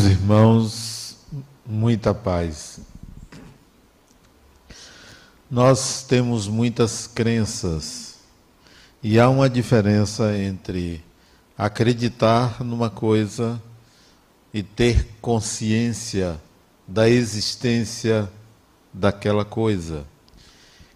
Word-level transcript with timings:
Meus 0.00 0.12
irmãos, 0.12 1.16
muita 1.66 2.14
paz. 2.14 2.80
Nós 5.50 6.02
temos 6.08 6.48
muitas 6.48 7.06
crenças 7.06 8.14
e 9.02 9.20
há 9.20 9.28
uma 9.28 9.50
diferença 9.50 10.34
entre 10.38 11.04
acreditar 11.56 12.64
numa 12.64 12.88
coisa 12.88 13.60
e 14.54 14.62
ter 14.62 15.06
consciência 15.20 16.40
da 16.88 17.06
existência 17.06 18.26
daquela 18.94 19.44
coisa. 19.44 20.06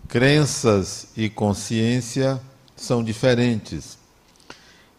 Crenças 0.09 1.09
e 1.14 1.28
consciência 1.28 2.41
são 2.75 3.05
diferentes. 3.05 3.98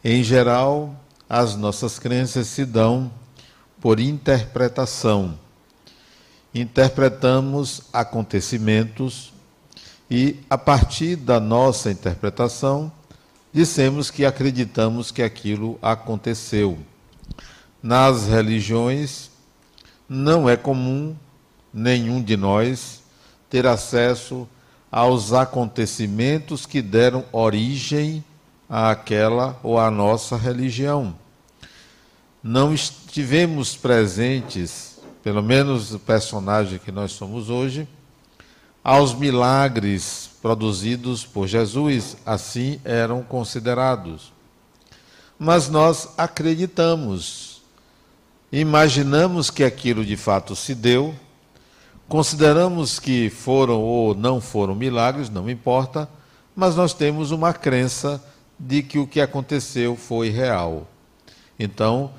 Em 0.04 0.24
geral, 0.24 0.96
as 1.28 1.56
nossas 1.56 1.98
crenças 1.98 2.46
se 2.46 2.66
dão 2.66 3.12
por 3.86 4.00
interpretação. 4.00 5.38
Interpretamos 6.56 7.84
acontecimentos 7.94 9.32
e, 10.10 10.38
a 10.50 10.58
partir 10.58 11.16
da 11.16 11.40
nossa 11.40 11.92
interpretação, 11.92 12.92
dissemos 13.54 14.10
que 14.10 14.26
acreditamos 14.26 15.12
que 15.12 15.22
aquilo 15.22 15.78
aconteceu. 15.84 16.80
Nas 17.84 18.26
religiões, 18.26 19.30
não 20.10 20.50
é 20.50 20.58
comum 20.58 21.16
nenhum 21.72 22.24
de 22.24 22.36
nós 22.36 23.04
ter 23.52 23.68
acesso 23.68 24.50
aos 24.92 25.32
acontecimentos 25.32 26.66
que 26.66 26.82
deram 26.82 27.24
origem 27.32 28.26
àquela 28.68 29.60
ou 29.62 29.78
à 29.78 29.92
nossa 29.92 30.36
religião 30.36 31.16
não 32.48 32.72
estivemos 33.16 33.78
presentes, 33.78 35.00
pelo 35.24 35.42
menos 35.42 35.94
o 35.94 36.00
personagem 36.00 36.78
que 36.78 36.92
nós 36.92 37.14
somos 37.14 37.50
hoje, 37.50 37.88
aos 38.84 39.14
milagres 39.14 40.32
produzidos 40.42 41.24
por 41.24 41.48
Jesus, 41.48 42.18
assim 42.26 42.78
eram 42.84 43.24
considerados. 43.24 44.34
Mas 45.40 45.70
nós 45.70 46.10
acreditamos, 46.18 47.62
imaginamos 48.52 49.50
que 49.50 49.64
aquilo 49.64 50.04
de 50.04 50.18
fato 50.18 50.54
se 50.54 50.76
deu, 50.76 51.16
consideramos 52.10 53.00
que 53.00 53.30
foram 53.30 53.82
ou 53.82 54.14
não 54.14 54.42
foram 54.42 54.76
milagres, 54.76 55.30
não 55.30 55.50
importa, 55.50 56.10
mas 56.54 56.76
nós 56.76 56.94
temos 56.94 57.32
uma 57.32 57.54
crença 57.54 58.22
de 58.60 58.84
que 58.84 59.00
o 59.00 59.08
que 59.08 59.22
aconteceu 59.22 59.96
foi 59.96 60.28
real. 60.28 60.86
Então, 61.58 62.12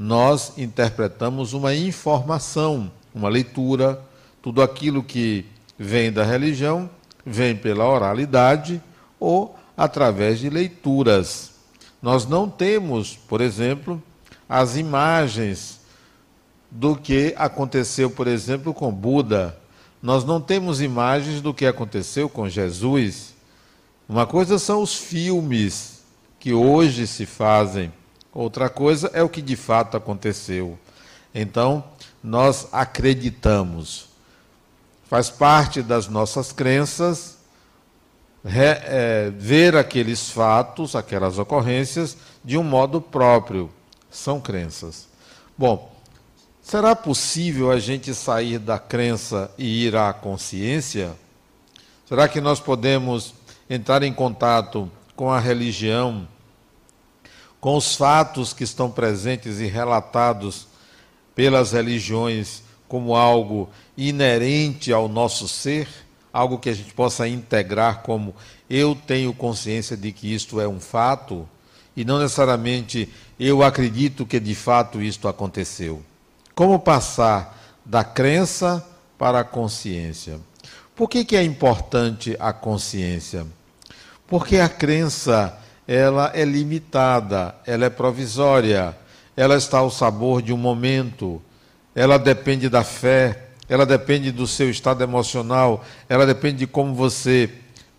nós 0.00 0.52
interpretamos 0.56 1.54
uma 1.54 1.74
informação, 1.74 2.88
uma 3.12 3.28
leitura, 3.28 4.00
tudo 4.40 4.62
aquilo 4.62 5.02
que 5.02 5.44
vem 5.76 6.12
da 6.12 6.22
religião 6.22 6.88
vem 7.26 7.56
pela 7.56 7.84
oralidade 7.84 8.80
ou 9.18 9.58
através 9.76 10.38
de 10.38 10.48
leituras. 10.48 11.50
Nós 12.00 12.26
não 12.26 12.48
temos, 12.48 13.16
por 13.16 13.40
exemplo, 13.40 14.00
as 14.48 14.76
imagens 14.76 15.80
do 16.70 16.94
que 16.94 17.34
aconteceu, 17.36 18.08
por 18.08 18.28
exemplo, 18.28 18.72
com 18.72 18.92
Buda. 18.92 19.58
Nós 20.00 20.24
não 20.24 20.40
temos 20.40 20.80
imagens 20.80 21.40
do 21.40 21.52
que 21.52 21.66
aconteceu 21.66 22.28
com 22.28 22.48
Jesus. 22.48 23.34
Uma 24.08 24.28
coisa 24.28 24.60
são 24.60 24.80
os 24.80 24.94
filmes 24.94 26.04
que 26.38 26.52
hoje 26.52 27.04
se 27.04 27.26
fazem 27.26 27.92
Outra 28.38 28.68
coisa 28.68 29.10
é 29.12 29.20
o 29.20 29.28
que 29.28 29.42
de 29.42 29.56
fato 29.56 29.96
aconteceu. 29.96 30.78
Então, 31.34 31.82
nós 32.22 32.68
acreditamos. 32.70 34.10
Faz 35.10 35.28
parte 35.28 35.82
das 35.82 36.06
nossas 36.06 36.52
crenças 36.52 37.36
re, 38.44 38.62
é, 38.62 39.32
ver 39.36 39.74
aqueles 39.74 40.30
fatos, 40.30 40.94
aquelas 40.94 41.36
ocorrências, 41.36 42.16
de 42.44 42.56
um 42.56 42.62
modo 42.62 43.00
próprio. 43.00 43.72
São 44.08 44.40
crenças. 44.40 45.08
Bom, 45.56 45.92
será 46.62 46.94
possível 46.94 47.72
a 47.72 47.80
gente 47.80 48.14
sair 48.14 48.60
da 48.60 48.78
crença 48.78 49.50
e 49.58 49.84
ir 49.84 49.96
à 49.96 50.12
consciência? 50.12 51.10
Será 52.06 52.28
que 52.28 52.40
nós 52.40 52.60
podemos 52.60 53.34
entrar 53.68 54.04
em 54.04 54.12
contato 54.12 54.88
com 55.16 55.28
a 55.28 55.40
religião? 55.40 56.28
Com 57.60 57.76
os 57.76 57.96
fatos 57.96 58.52
que 58.52 58.64
estão 58.64 58.90
presentes 58.90 59.60
e 59.60 59.66
relatados 59.66 60.66
pelas 61.34 61.72
religiões 61.72 62.62
como 62.88 63.14
algo 63.14 63.68
inerente 63.96 64.92
ao 64.92 65.08
nosso 65.08 65.46
ser, 65.46 65.88
algo 66.32 66.58
que 66.58 66.70
a 66.70 66.74
gente 66.74 66.94
possa 66.94 67.28
integrar 67.28 68.02
como 68.02 68.34
eu 68.68 68.94
tenho 68.94 69.32
consciência 69.32 69.96
de 69.96 70.12
que 70.12 70.32
isto 70.32 70.60
é 70.60 70.68
um 70.68 70.80
fato 70.80 71.48
e 71.96 72.04
não 72.04 72.18
necessariamente 72.18 73.08
eu 73.38 73.62
acredito 73.62 74.24
que 74.24 74.38
de 74.38 74.54
fato 74.54 75.02
isto 75.02 75.26
aconteceu. 75.26 76.02
Como 76.54 76.78
passar 76.78 77.56
da 77.84 78.04
crença 78.04 78.86
para 79.16 79.40
a 79.40 79.44
consciência? 79.44 80.38
Por 80.94 81.08
que, 81.08 81.24
que 81.24 81.36
é 81.36 81.42
importante 81.42 82.36
a 82.38 82.52
consciência? 82.52 83.46
Porque 84.26 84.58
a 84.58 84.68
crença 84.68 85.56
ela 85.88 86.30
é 86.34 86.44
limitada, 86.44 87.54
ela 87.66 87.86
é 87.86 87.88
provisória, 87.90 88.94
ela 89.34 89.56
está 89.56 89.78
ao 89.78 89.90
sabor 89.90 90.42
de 90.42 90.52
um 90.52 90.56
momento, 90.58 91.40
ela 91.94 92.18
depende 92.18 92.68
da 92.68 92.84
fé, 92.84 93.46
ela 93.66 93.86
depende 93.86 94.30
do 94.30 94.46
seu 94.46 94.68
estado 94.68 95.02
emocional, 95.02 95.82
ela 96.06 96.26
depende 96.26 96.58
de 96.58 96.66
como 96.66 96.94
você 96.94 97.50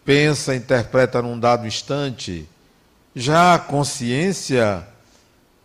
pensa, 0.06 0.56
interpreta 0.56 1.20
num 1.20 1.40
dado 1.40 1.66
instante. 1.66 2.48
Já 3.16 3.56
a 3.56 3.60
consciência 3.60 4.88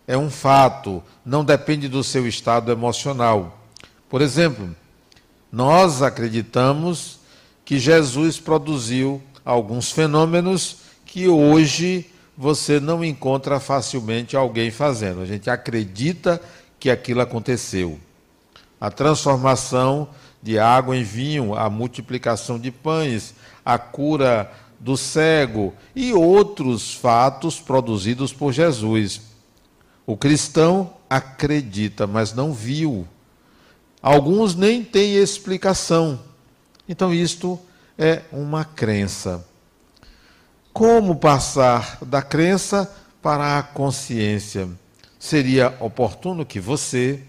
é 0.07 0.17
um 0.17 0.31
fato, 0.31 1.03
não 1.23 1.45
depende 1.45 1.87
do 1.87 2.03
seu 2.03 2.27
estado 2.27 2.71
emocional. 2.71 3.63
Por 4.09 4.23
exemplo, 4.23 4.75
nós 5.51 6.01
acreditamos 6.01 7.19
que 7.63 7.77
Jesus 7.77 8.39
produziu 8.39 9.21
alguns 9.43 9.91
fenômenos 9.91 10.77
que 11.05 11.27
hoje 11.27 12.09
você 12.37 12.79
não 12.79 13.03
encontra 13.03 13.59
facilmente 13.59 14.35
alguém 14.35 14.71
fazendo. 14.71 15.21
A 15.21 15.25
gente 15.25 15.49
acredita 15.49 16.41
que 16.79 16.89
aquilo 16.89 17.21
aconteceu. 17.21 17.99
A 18.79 18.91
transformação 18.91 20.09
de 20.41 20.59
água 20.59 20.95
em 20.95 21.03
vinho, 21.03 21.55
a 21.55 21.69
multiplicação 21.69 22.59
de 22.59 22.71
pães, 22.71 23.33
a 23.65 23.77
cura 23.77 24.51
do 24.79 24.95
cego 24.97 25.73
e 25.95 26.13
outros 26.13 26.93
fatos 26.93 27.59
produzidos 27.59 28.31
por 28.31 28.51
Jesus. 28.51 29.21
O 30.05 30.15
cristão 30.15 30.93
acredita, 31.09 32.05
mas 32.05 32.33
não 32.33 32.53
viu. 32.53 33.07
Alguns 34.01 34.53
nem 34.53 34.83
têm 34.83 35.15
explicação. 35.15 36.19
Então, 36.87 37.11
isto 37.11 37.59
é 37.97 38.21
uma 38.31 38.63
crença. 38.63 39.43
Como 40.75 41.15
passar 41.15 41.99
da 42.01 42.21
crença 42.21 42.93
para 43.21 43.57
a 43.57 43.63
consciência? 43.63 44.67
Seria 45.17 45.73
oportuno 45.79 46.45
que 46.45 46.59
você, 46.59 47.21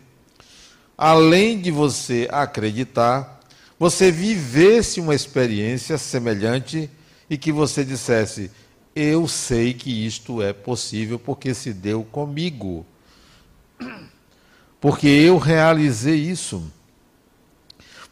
além 0.99 1.61
de 1.61 1.71
você 1.71 2.27
acreditar, 2.33 3.39
você 3.79 4.11
vivesse 4.11 4.99
uma 4.99 5.15
experiência 5.15 5.97
semelhante 5.97 6.91
e 7.31 7.38
que 7.38 7.53
você 7.53 7.85
dissesse: 7.85 8.50
Eu 8.97 9.29
sei 9.29 9.73
que 9.73 10.05
isto 10.05 10.43
é 10.43 10.53
possível 10.53 11.17
porque 11.17 11.55
se 11.55 11.73
deu 11.73 12.03
comigo. 12.03 12.85
Porque 14.81 15.06
eu 15.06 15.38
realizei 15.38 16.17
isso. 16.17 16.69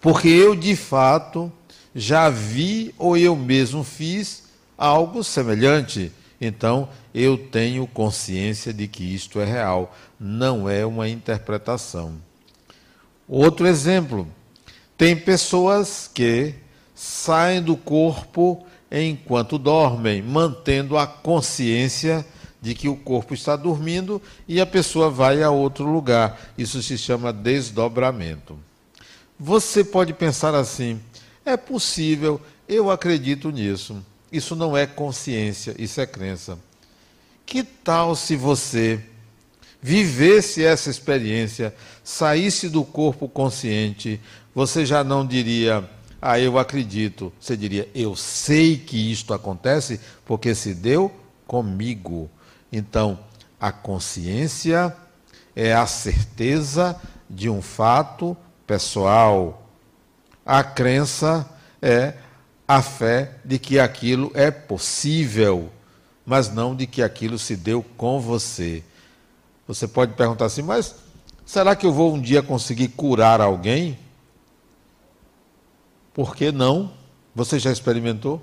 Porque 0.01 0.29
eu 0.29 0.55
de 0.55 0.77
fato 0.77 1.53
já 1.93 2.31
vi 2.31 2.95
ou 2.97 3.17
eu 3.17 3.35
mesmo 3.35 3.83
fiz 3.83 4.44
algo 4.77 5.23
semelhante. 5.23 6.13
Então, 6.41 6.89
eu 7.15 7.39
tenho 7.39 7.87
consciência 7.87 8.73
de 8.73 8.89
que 8.89 9.15
isto 9.15 9.41
é 9.41 9.45
real, 9.45 9.95
não 10.19 10.69
é 10.69 10.85
uma 10.85 11.09
interpretação. 11.09 12.15
Outro 13.29 13.67
exemplo: 13.67 14.27
tem 14.97 15.17
pessoas 15.17 16.11
que 16.13 16.55
saem 16.95 17.63
do 17.63 17.77
corpo 17.77 18.65
enquanto 18.91 19.59
dormem, 19.59 20.23
mantendo 20.23 20.97
a 20.97 21.07
consciência 21.07 22.25
de 22.61 22.75
que 22.75 22.89
o 22.89 22.97
corpo 22.97 23.35
está 23.35 23.57
dormindo 23.57 24.23
e 24.49 24.61
a 24.61 24.67
pessoa 24.67 25.11
vai 25.11 25.43
a 25.43 25.51
outro 25.51 25.85
lugar. 25.85 26.41
Isso 26.57 26.83
se 26.83 26.97
chama 26.97 27.33
desdobramento. 27.33 28.59
Você 29.39 29.85
pode 29.85 30.13
pensar 30.13 30.55
assim: 30.55 31.01
é 31.45 31.57
possível, 31.57 32.41
eu 32.69 32.91
acredito 32.91 33.51
nisso. 33.51 34.03
Isso 34.35 34.57
não 34.57 34.77
é 34.77 34.85
consciência, 34.85 35.77
isso 35.79 36.01
é 36.01 36.07
crença. 36.07 36.59
Que 37.47 37.63
tal 37.63 38.17
se 38.17 38.35
você 38.35 39.01
vivesse 39.81 40.65
essa 40.65 40.91
experiência, 40.91 41.73
saísse 42.03 42.69
do 42.69 42.83
corpo 42.83 43.29
consciente, 43.29 44.21
você 44.53 44.85
já 44.85 45.05
não 45.05 45.25
diria, 45.25 45.89
ah, 46.21 46.41
eu 46.41 46.59
acredito. 46.59 47.33
Você 47.39 47.57
diria, 47.57 47.89
eu 47.95 48.17
sei 48.17 48.77
que 48.77 49.13
isto 49.13 49.33
acontece 49.33 50.01
porque 50.25 50.53
se 50.53 50.75
deu 50.75 51.13
comigo. 51.47 52.29
Então, 52.73 53.17
a 53.61 53.71
consciência 53.71 54.97
é 55.55 55.73
a 55.73 55.87
certeza 55.87 57.01
de 57.31 57.49
um 57.49 57.63
fato 57.63 58.37
pessoal. 58.67 59.71
A 60.45 60.65
crença 60.65 61.49
é 61.81 62.15
a 62.67 62.81
fé 62.81 63.37
de 63.45 63.59
que 63.59 63.79
aquilo 63.79 64.31
é 64.35 64.51
possível, 64.51 65.71
mas 66.25 66.53
não 66.53 66.75
de 66.75 66.87
que 66.87 67.03
aquilo 67.03 67.39
se 67.39 67.57
deu 67.57 67.85
com 67.97 68.21
você. 68.21 68.83
Você 69.67 69.87
pode 69.87 70.15
perguntar 70.15 70.47
assim, 70.47 70.63
mas 70.63 70.95
será 71.45 71.77
que 71.77 71.87
eu 71.87 71.93
vou 71.93 72.15
um 72.15 72.21
dia 72.21 72.43
conseguir 72.43 72.89
curar 72.89 73.41
alguém? 73.41 73.99
Por 76.13 76.35
que 76.35 76.51
não? 76.51 76.93
Você 77.35 77.59
já 77.59 77.71
experimentou? 77.71 78.41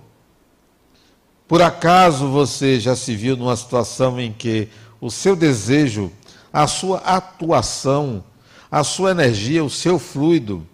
Por 1.48 1.62
acaso 1.62 2.30
você 2.30 2.80
já 2.80 2.96
se 2.96 3.16
viu 3.16 3.36
numa 3.36 3.56
situação 3.56 4.20
em 4.20 4.32
que 4.32 4.70
o 5.00 5.10
seu 5.10 5.36
desejo, 5.36 6.12
a 6.54 6.68
sua 6.68 7.00
atuação, 7.00 8.24
a 8.70 8.84
sua 8.84 9.12
energia, 9.12 9.64
o 9.64 9.70
seu 9.70 10.00
fluido, 10.00 10.66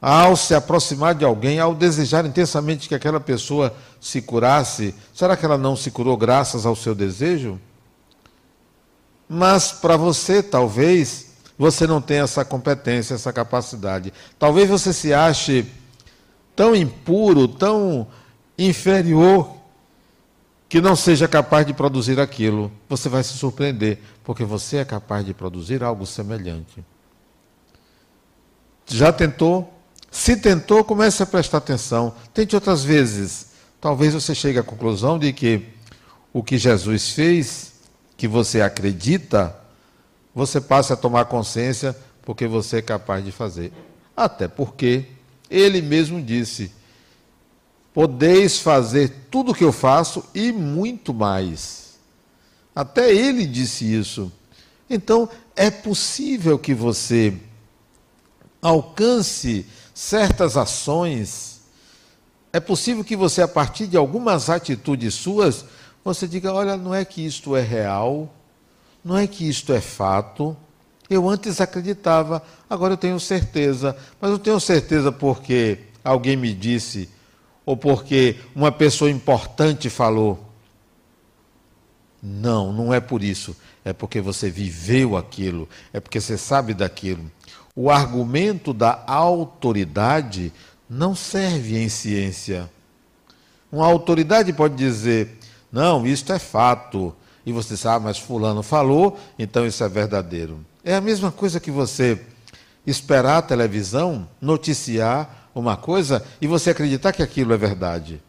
ao 0.00 0.34
se 0.34 0.54
aproximar 0.54 1.14
de 1.14 1.24
alguém, 1.24 1.60
ao 1.60 1.74
desejar 1.74 2.24
intensamente 2.24 2.88
que 2.88 2.94
aquela 2.94 3.20
pessoa 3.20 3.74
se 4.00 4.22
curasse, 4.22 4.94
será 5.12 5.36
que 5.36 5.44
ela 5.44 5.58
não 5.58 5.76
se 5.76 5.90
curou 5.90 6.16
graças 6.16 6.64
ao 6.64 6.74
seu 6.74 6.94
desejo? 6.94 7.60
Mas 9.28 9.72
para 9.72 9.96
você, 9.96 10.42
talvez, 10.42 11.32
você 11.58 11.86
não 11.86 12.00
tem 12.00 12.20
essa 12.20 12.44
competência, 12.44 13.14
essa 13.14 13.32
capacidade. 13.32 14.12
Talvez 14.38 14.68
você 14.68 14.92
se 14.92 15.12
ache 15.12 15.66
tão 16.56 16.74
impuro, 16.74 17.46
tão 17.46 18.06
inferior, 18.58 19.56
que 20.70 20.80
não 20.80 20.94
seja 20.94 21.26
capaz 21.26 21.66
de 21.66 21.74
produzir 21.74 22.20
aquilo. 22.20 22.70
Você 22.88 23.08
vai 23.08 23.24
se 23.24 23.32
surpreender, 23.32 23.98
porque 24.22 24.44
você 24.44 24.78
é 24.78 24.84
capaz 24.84 25.26
de 25.26 25.34
produzir 25.34 25.82
algo 25.82 26.06
semelhante. 26.06 26.84
Já 28.86 29.12
tentou? 29.12 29.79
Se 30.10 30.36
tentou, 30.36 30.82
comece 30.82 31.22
a 31.22 31.26
prestar 31.26 31.58
atenção. 31.58 32.14
Tente 32.34 32.54
outras 32.54 32.82
vezes. 32.82 33.50
Talvez 33.80 34.12
você 34.12 34.34
chegue 34.34 34.58
à 34.58 34.62
conclusão 34.62 35.18
de 35.18 35.32
que 35.32 35.68
o 36.32 36.42
que 36.42 36.58
Jesus 36.58 37.10
fez, 37.10 37.72
que 38.16 38.26
você 38.26 38.60
acredita, 38.60 39.56
você 40.34 40.60
passe 40.60 40.92
a 40.92 40.96
tomar 40.96 41.26
consciência 41.26 41.96
porque 42.22 42.46
você 42.46 42.78
é 42.78 42.82
capaz 42.82 43.24
de 43.24 43.32
fazer. 43.32 43.72
Até 44.16 44.48
porque 44.48 45.06
ele 45.48 45.80
mesmo 45.80 46.20
disse: 46.20 46.72
Podeis 47.94 48.58
fazer 48.58 49.12
tudo 49.30 49.52
o 49.52 49.54
que 49.54 49.64
eu 49.64 49.72
faço 49.72 50.24
e 50.34 50.52
muito 50.52 51.14
mais. 51.14 51.98
Até 52.74 53.12
ele 53.12 53.46
disse 53.46 53.84
isso. 53.84 54.30
Então, 54.88 55.28
é 55.56 55.70
possível 55.70 56.58
que 56.58 56.74
você 56.74 57.34
alcance 58.62 59.66
certas 60.00 60.56
ações. 60.56 61.60
É 62.50 62.58
possível 62.58 63.04
que 63.04 63.14
você, 63.14 63.42
a 63.42 63.48
partir 63.48 63.86
de 63.86 63.98
algumas 63.98 64.48
atitudes 64.48 65.12
suas, 65.12 65.66
você 66.02 66.26
diga: 66.26 66.54
olha, 66.54 66.74
não 66.76 66.94
é 66.94 67.04
que 67.04 67.24
isto 67.24 67.54
é 67.54 67.60
real, 67.60 68.34
não 69.04 69.16
é 69.16 69.26
que 69.26 69.46
isto 69.46 69.74
é 69.74 69.80
fato. 69.80 70.56
Eu 71.08 71.28
antes 71.28 71.60
acreditava, 71.60 72.42
agora 72.68 72.94
eu 72.94 72.96
tenho 72.96 73.20
certeza. 73.20 73.94
Mas 74.18 74.30
eu 74.30 74.38
tenho 74.38 74.58
certeza 74.58 75.12
porque 75.12 75.80
alguém 76.02 76.36
me 76.36 76.54
disse, 76.54 77.08
ou 77.66 77.76
porque 77.76 78.36
uma 78.54 78.72
pessoa 78.72 79.10
importante 79.10 79.90
falou. 79.90 80.46
Não, 82.22 82.72
não 82.72 82.94
é 82.94 83.00
por 83.00 83.22
isso. 83.22 83.54
É 83.84 83.92
porque 83.92 84.20
você 84.20 84.48
viveu 84.50 85.16
aquilo, 85.16 85.68
é 85.92 86.00
porque 86.00 86.20
você 86.20 86.38
sabe 86.38 86.72
daquilo. 86.72 87.30
O 87.74 87.90
argumento 87.90 88.72
da 88.72 89.02
autoridade 89.06 90.52
não 90.88 91.14
serve 91.14 91.78
em 91.78 91.88
ciência. 91.88 92.68
Uma 93.70 93.86
autoridade 93.86 94.52
pode 94.52 94.74
dizer: 94.74 95.38
não, 95.70 96.06
isto 96.06 96.32
é 96.32 96.38
fato, 96.38 97.14
e 97.44 97.52
você 97.52 97.76
sabe, 97.76 98.04
mas 98.04 98.18
Fulano 98.18 98.62
falou, 98.62 99.18
então 99.38 99.66
isso 99.66 99.82
é 99.84 99.88
verdadeiro. 99.88 100.64
É 100.84 100.94
a 100.94 101.00
mesma 101.00 101.30
coisa 101.30 101.60
que 101.60 101.70
você 101.70 102.20
esperar 102.86 103.38
a 103.38 103.42
televisão 103.42 104.28
noticiar 104.40 105.48
uma 105.54 105.76
coisa 105.76 106.24
e 106.40 106.46
você 106.46 106.70
acreditar 106.70 107.12
que 107.12 107.22
aquilo 107.22 107.52
é 107.52 107.56
verdade. 107.56 108.20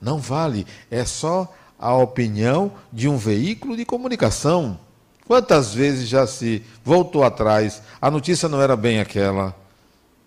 Não 0.00 0.18
vale, 0.18 0.66
é 0.90 1.04
só 1.04 1.52
a 1.78 1.94
opinião 1.94 2.72
de 2.92 3.08
um 3.08 3.16
veículo 3.16 3.76
de 3.76 3.84
comunicação. 3.84 4.78
Quantas 5.28 5.74
vezes 5.74 6.08
já 6.08 6.26
se 6.26 6.62
voltou 6.82 7.22
atrás, 7.22 7.82
a 8.00 8.10
notícia 8.10 8.48
não 8.48 8.62
era 8.62 8.74
bem 8.74 8.98
aquela, 8.98 9.54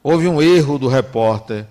houve 0.03 0.27
um 0.27 0.39
erro 0.39 0.77
do 0.77 0.88
repórter, 0.88 1.65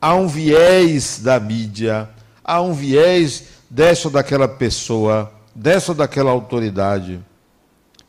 há 0.00 0.14
um 0.14 0.28
viés 0.28 1.18
da 1.20 1.40
mídia, 1.40 2.08
há 2.44 2.62
um 2.62 2.72
viés 2.72 3.42
dessa 3.68 4.06
ou 4.06 4.12
daquela 4.12 4.46
pessoa, 4.46 5.32
dessa 5.52 5.90
ou 5.90 5.96
daquela 5.96 6.30
autoridade. 6.30 7.18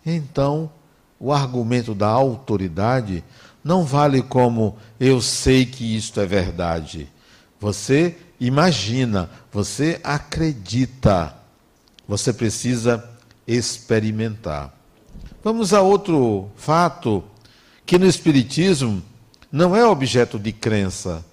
Então, 0.06 0.72
o 1.20 1.34
argumento 1.34 1.96
da 1.96 2.08
autoridade 2.08 3.24
não 3.64 3.84
vale 3.84 4.22
como 4.22 4.78
eu 5.00 5.22
sei 5.22 5.66
que 5.66 5.98
isto 5.98 6.22
é 6.22 6.28
verdade. 6.28 7.10
Você 7.60 8.16
imagina, 8.40 9.28
você 9.52 10.00
acredita. 10.04 11.34
Você 12.08 12.32
precisa 12.32 13.04
experimentar. 13.50 14.74
Vamos 15.44 15.74
a 15.74 15.82
outro 15.82 16.50
fato 16.56 17.24
que 17.86 17.98
no 17.98 18.06
Espiritismo 18.06 19.02
não 19.52 19.76
é 19.76 19.84
objeto 19.84 20.38
de 20.38 20.52
crença, 20.52 21.26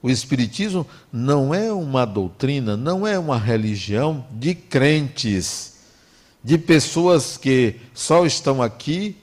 o 0.00 0.08
Espiritismo 0.08 0.86
não 1.12 1.52
é 1.52 1.72
uma 1.72 2.04
doutrina, 2.04 2.76
não 2.76 3.04
é 3.04 3.18
uma 3.18 3.36
religião 3.36 4.24
de 4.30 4.54
crentes, 4.54 5.78
de 6.44 6.56
pessoas 6.56 7.36
que 7.36 7.80
só 7.92 8.24
estão 8.24 8.62
aqui, 8.62 9.16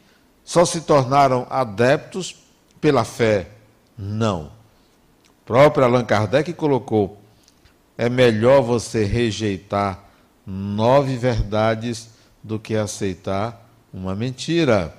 só 0.43 0.65
se 0.65 0.81
tornaram 0.81 1.47
adeptos 1.49 2.35
pela 2.81 3.05
fé. 3.05 3.47
Não. 3.97 4.51
O 5.27 5.45
próprio 5.45 5.85
Allan 5.85 6.03
Kardec 6.03 6.51
colocou: 6.51 7.17
é 7.97 8.09
melhor 8.09 8.61
você 8.61 9.05
rejeitar 9.05 10.02
nove 10.45 11.15
verdades 11.17 12.09
do 12.41 12.59
que 12.59 12.75
aceitar 12.75 13.69
uma 13.93 14.15
mentira. 14.15 14.95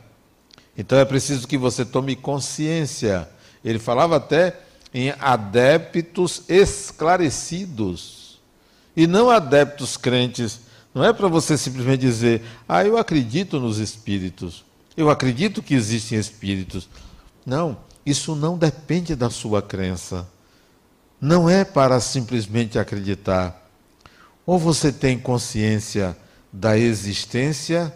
Então 0.76 0.98
é 0.98 1.04
preciso 1.04 1.46
que 1.46 1.58
você 1.58 1.84
tome 1.84 2.16
consciência. 2.16 3.28
Ele 3.64 3.78
falava 3.78 4.16
até 4.16 4.60
em 4.92 5.12
adeptos 5.20 6.42
esclarecidos 6.48 8.40
e 8.96 9.06
não 9.06 9.30
adeptos 9.30 9.96
crentes. 9.96 10.60
Não 10.94 11.04
é 11.04 11.12
para 11.12 11.26
você 11.26 11.58
simplesmente 11.58 12.00
dizer, 12.00 12.42
ah, 12.68 12.84
eu 12.84 12.96
acredito 12.96 13.58
nos 13.58 13.78
espíritos, 13.78 14.64
eu 14.96 15.10
acredito 15.10 15.60
que 15.60 15.74
existem 15.74 16.18
espíritos. 16.18 16.88
Não, 17.44 17.76
isso 18.06 18.36
não 18.36 18.56
depende 18.56 19.16
da 19.16 19.28
sua 19.28 19.60
crença. 19.60 20.28
Não 21.20 21.50
é 21.50 21.64
para 21.64 21.98
simplesmente 22.00 22.78
acreditar. 22.78 23.63
Ou 24.46 24.58
você 24.58 24.92
tem 24.92 25.18
consciência 25.18 26.16
da 26.52 26.78
existência, 26.78 27.94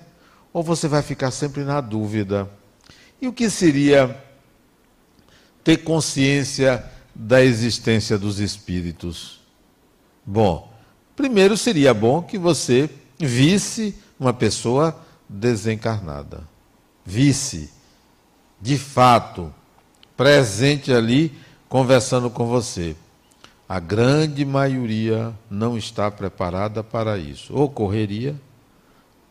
ou 0.53 0.63
você 0.63 0.89
vai 0.89 1.03
ficar 1.03 1.31
sempre 1.31 1.63
na 1.63 1.81
dúvida. 1.81 2.51
E 3.21 3.29
o 3.29 3.33
que 3.33 3.51
seria 3.51 4.25
ter 5.63 5.79
consciência 5.79 6.85
da 7.15 7.43
existência 7.43 8.19
dos 8.19 8.41
espíritos? 8.41 9.41
Bom, 10.25 10.73
primeiro 11.15 11.57
seria 11.57 11.93
bom 11.93 12.23
que 12.23 12.39
você 12.39 12.89
visse 13.19 13.95
uma 14.19 14.33
pessoa 14.33 14.99
desencarnada. 15.29 16.49
Visse, 17.05 17.71
de 18.61 18.79
fato, 18.79 19.53
presente 20.17 20.93
ali, 20.93 21.37
conversando 21.69 22.31
com 22.31 22.47
você. 22.47 22.97
A 23.69 23.79
grande 23.79 24.45
maioria 24.45 25.35
não 25.51 25.77
está 25.77 26.11
preparada 26.11 26.83
para 26.83 27.19
isso. 27.19 27.53
Ou 27.55 27.69
correria, 27.69 28.35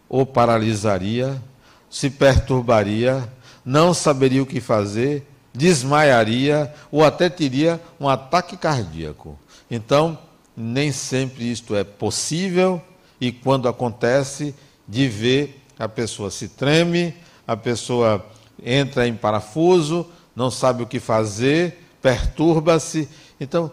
ou 0.08 0.25
paralisaria, 0.25 1.41
se 1.89 2.10
perturbaria, 2.10 3.27
não 3.65 3.94
saberia 3.94 4.44
o 4.44 4.46
que 4.46 4.62
fazer 4.62 5.27
desmaiaria 5.58 6.72
ou 6.91 7.03
até 7.03 7.29
teria 7.29 7.82
um 8.00 8.08
ataque 8.08 8.56
cardíaco. 8.56 9.38
Então, 9.70 10.17
nem 10.56 10.91
sempre 10.91 11.51
isto 11.51 11.75
é 11.75 11.84
possível 11.84 12.79
e 13.20 13.32
quando 13.32 13.67
acontece, 13.67 14.53
de 14.88 15.08
ver 15.08 15.63
a 15.77 15.89
pessoa 15.89 16.29
se 16.29 16.48
treme, 16.48 17.13
a 17.46 17.58
pessoa 17.58 18.25
entra 18.63 19.08
em 19.08 19.15
parafuso, 19.15 20.08
não 20.36 20.50
sabe 20.50 20.84
o 20.84 20.88
que 20.88 21.00
fazer, 21.00 21.84
perturba-se. 22.01 23.10
Então, 23.39 23.72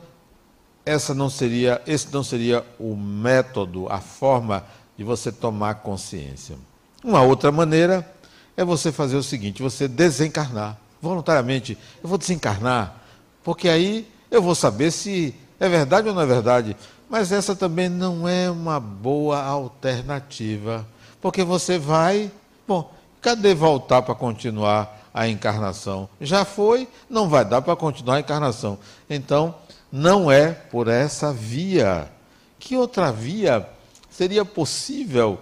essa 0.84 1.14
não 1.14 1.30
seria, 1.30 1.80
esse 1.86 2.12
não 2.12 2.22
seria 2.22 2.64
o 2.78 2.94
método, 2.94 3.86
a 3.88 4.00
forma 4.00 4.64
de 4.96 5.04
você 5.04 5.32
tomar 5.32 5.76
consciência. 5.76 6.56
Uma 7.02 7.22
outra 7.22 7.50
maneira 7.50 8.08
é 8.56 8.64
você 8.64 8.92
fazer 8.92 9.16
o 9.16 9.22
seguinte: 9.22 9.62
você 9.62 9.88
desencarnar. 9.88 10.78
Voluntariamente, 11.00 11.76
eu 12.02 12.08
vou 12.08 12.16
desencarnar, 12.16 12.96
porque 13.42 13.68
aí 13.68 14.08
eu 14.30 14.40
vou 14.40 14.54
saber 14.54 14.90
se 14.90 15.34
é 15.60 15.68
verdade 15.68 16.08
ou 16.08 16.14
não 16.14 16.22
é 16.22 16.26
verdade. 16.26 16.76
Mas 17.08 17.30
essa 17.30 17.54
também 17.54 17.88
não 17.88 18.26
é 18.26 18.50
uma 18.50 18.80
boa 18.80 19.42
alternativa, 19.42 20.86
porque 21.20 21.44
você 21.44 21.78
vai. 21.78 22.30
Bom, 22.66 22.90
cadê 23.20 23.54
voltar 23.54 24.00
para 24.02 24.14
continuar 24.14 25.08
a 25.12 25.28
encarnação? 25.28 26.08
Já 26.20 26.44
foi, 26.44 26.88
não 27.08 27.28
vai 27.28 27.44
dar 27.44 27.60
para 27.60 27.76
continuar 27.76 28.16
a 28.16 28.20
encarnação. 28.20 28.78
Então, 29.08 29.54
não 29.94 30.28
é 30.28 30.50
por 30.50 30.88
essa 30.88 31.32
via. 31.32 32.10
Que 32.58 32.76
outra 32.76 33.12
via 33.12 33.68
seria 34.10 34.44
possível 34.44 35.38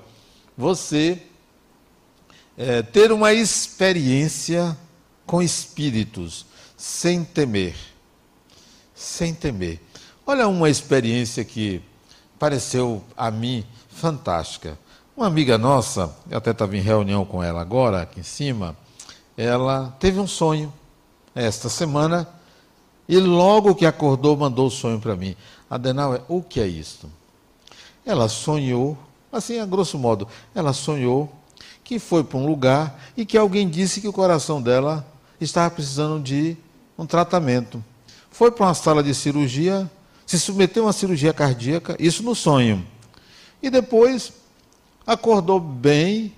você 0.55 1.23
é, 2.59 2.83
ter 2.83 3.11
uma 3.13 3.33
experiência 3.33 4.77
com 5.25 5.41
espíritos 5.41 6.45
sem 6.77 7.25
temer? 7.25 7.75
Sem 8.95 9.33
temer. 9.33 9.81
Olha 10.27 10.47
uma 10.47 10.69
experiência 10.69 11.43
que 11.47 11.81
pareceu 12.39 13.03
a 13.17 13.31
mim 13.31 13.65
fantástica. 13.89 14.79
Uma 15.17 15.29
amiga 15.29 15.57
nossa, 15.57 16.15
eu 16.29 16.37
até 16.37 16.51
estava 16.51 16.77
em 16.77 16.81
reunião 16.81 17.25
com 17.25 17.43
ela 17.43 17.63
agora, 17.63 18.03
aqui 18.03 18.21
em 18.21 18.25
cima, 18.25 18.77
ela 19.35 19.97
teve 19.99 20.21
um 20.21 20.27
sonho 20.27 20.71
esta 21.35 21.71
semana 21.71 22.29
e 23.13 23.21
logo 23.21 23.75
que 23.75 23.85
acordou, 23.85 24.35
mandou 24.35 24.69
o 24.69 24.71
sonho 24.71 24.99
para 24.99 25.15
mim. 25.15 25.37
Adenauer, 25.69 26.23
o 26.29 26.41
que 26.41 26.59
é 26.59 26.67
isto? 26.67 27.11
Ela 28.07 28.27
sonhou, 28.27 28.97
assim, 29.31 29.59
a 29.59 29.67
grosso 29.67 29.99
modo, 29.99 30.27
ela 30.55 30.73
sonhou 30.73 31.31
que 31.85 31.99
foi 31.99 32.25
para 32.25 32.39
um 32.39 32.47
lugar 32.47 32.99
e 33.15 33.27
que 33.27 33.37
alguém 33.37 33.69
disse 33.69 34.01
que 34.01 34.09
o 34.09 34.15
coração 34.15 34.63
dela 34.63 35.07
estava 35.39 35.71
precisando 35.71 36.23
de 36.23 36.57
um 36.97 37.05
tratamento. 37.05 37.85
Foi 38.31 38.51
para 38.51 38.65
uma 38.65 38.73
sala 38.73 39.03
de 39.03 39.15
cirurgia, 39.15 39.91
se 40.25 40.41
submeteu 40.41 40.85
a 40.85 40.87
uma 40.87 40.93
cirurgia 40.95 41.35
cardíaca, 41.35 41.95
isso 41.99 42.23
no 42.23 42.35
sonho. 42.35 42.83
E 43.63 43.69
depois 43.69 44.33
acordou 45.07 45.61
bem, 45.61 46.33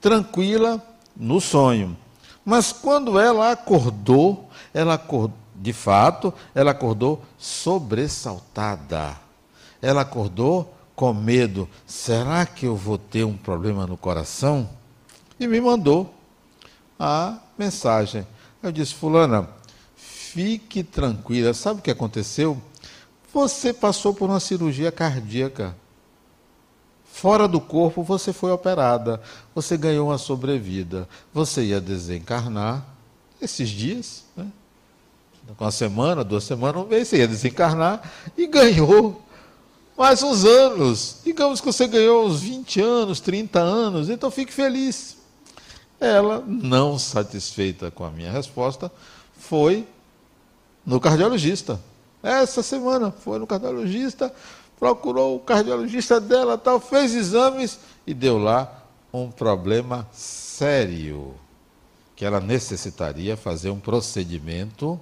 tranquila, 0.00 0.80
no 1.16 1.40
sonho. 1.40 1.96
Mas 2.44 2.70
quando 2.70 3.18
ela 3.18 3.50
acordou, 3.50 4.48
ela 4.72 4.94
acordou 4.94 5.47
de 5.60 5.72
fato, 5.72 6.32
ela 6.54 6.70
acordou 6.70 7.22
sobressaltada. 7.36 9.16
Ela 9.82 10.02
acordou 10.02 10.74
com 10.94 11.12
medo: 11.12 11.68
será 11.86 12.46
que 12.46 12.66
eu 12.66 12.76
vou 12.76 12.96
ter 12.96 13.24
um 13.24 13.36
problema 13.36 13.86
no 13.86 13.96
coração? 13.96 14.68
E 15.38 15.46
me 15.46 15.60
mandou 15.60 16.14
a 16.98 17.38
mensagem. 17.58 18.26
Eu 18.62 18.70
disse: 18.70 18.94
Fulana, 18.94 19.48
fique 19.96 20.82
tranquila. 20.82 21.52
Sabe 21.54 21.80
o 21.80 21.82
que 21.82 21.90
aconteceu? 21.90 22.60
Você 23.32 23.72
passou 23.72 24.14
por 24.14 24.28
uma 24.28 24.40
cirurgia 24.40 24.92
cardíaca. 24.92 25.76
Fora 27.04 27.48
do 27.48 27.60
corpo, 27.60 28.02
você 28.04 28.32
foi 28.32 28.52
operada. 28.52 29.20
Você 29.54 29.76
ganhou 29.76 30.08
uma 30.08 30.18
sobrevida. 30.18 31.08
Você 31.34 31.64
ia 31.64 31.80
desencarnar 31.80 32.86
esses 33.40 33.68
dias, 33.68 34.24
né? 34.36 34.46
Com 35.56 35.64
uma 35.64 35.70
semana, 35.70 36.22
duas 36.22 36.44
semanas, 36.44 36.82
um 36.82 36.86
mês, 36.86 37.08
você 37.08 37.18
ia 37.18 37.28
desencarnar 37.28 38.02
e 38.36 38.46
ganhou 38.46 39.22
mais 39.96 40.22
uns 40.22 40.44
anos. 40.44 41.20
Digamos 41.24 41.60
que 41.60 41.66
você 41.66 41.86
ganhou 41.86 42.26
uns 42.26 42.40
20 42.40 42.80
anos, 42.80 43.20
30 43.20 43.58
anos, 43.58 44.10
então 44.10 44.30
fique 44.30 44.52
feliz. 44.52 45.16
Ela, 45.98 46.44
não 46.46 46.98
satisfeita 46.98 47.90
com 47.90 48.04
a 48.04 48.10
minha 48.10 48.30
resposta, 48.30 48.92
foi 49.38 49.86
no 50.84 51.00
cardiologista. 51.00 51.80
Essa 52.22 52.62
semana 52.62 53.10
foi 53.10 53.38
no 53.38 53.46
cardiologista, 53.46 54.32
procurou 54.78 55.36
o 55.36 55.40
cardiologista 55.40 56.20
dela, 56.20 56.58
tal, 56.58 56.78
fez 56.78 57.14
exames 57.14 57.78
e 58.06 58.12
deu 58.12 58.38
lá 58.38 58.84
um 59.12 59.30
problema 59.30 60.06
sério, 60.12 61.34
que 62.14 62.24
ela 62.24 62.38
necessitaria 62.38 63.36
fazer 63.36 63.70
um 63.70 63.80
procedimento 63.80 65.00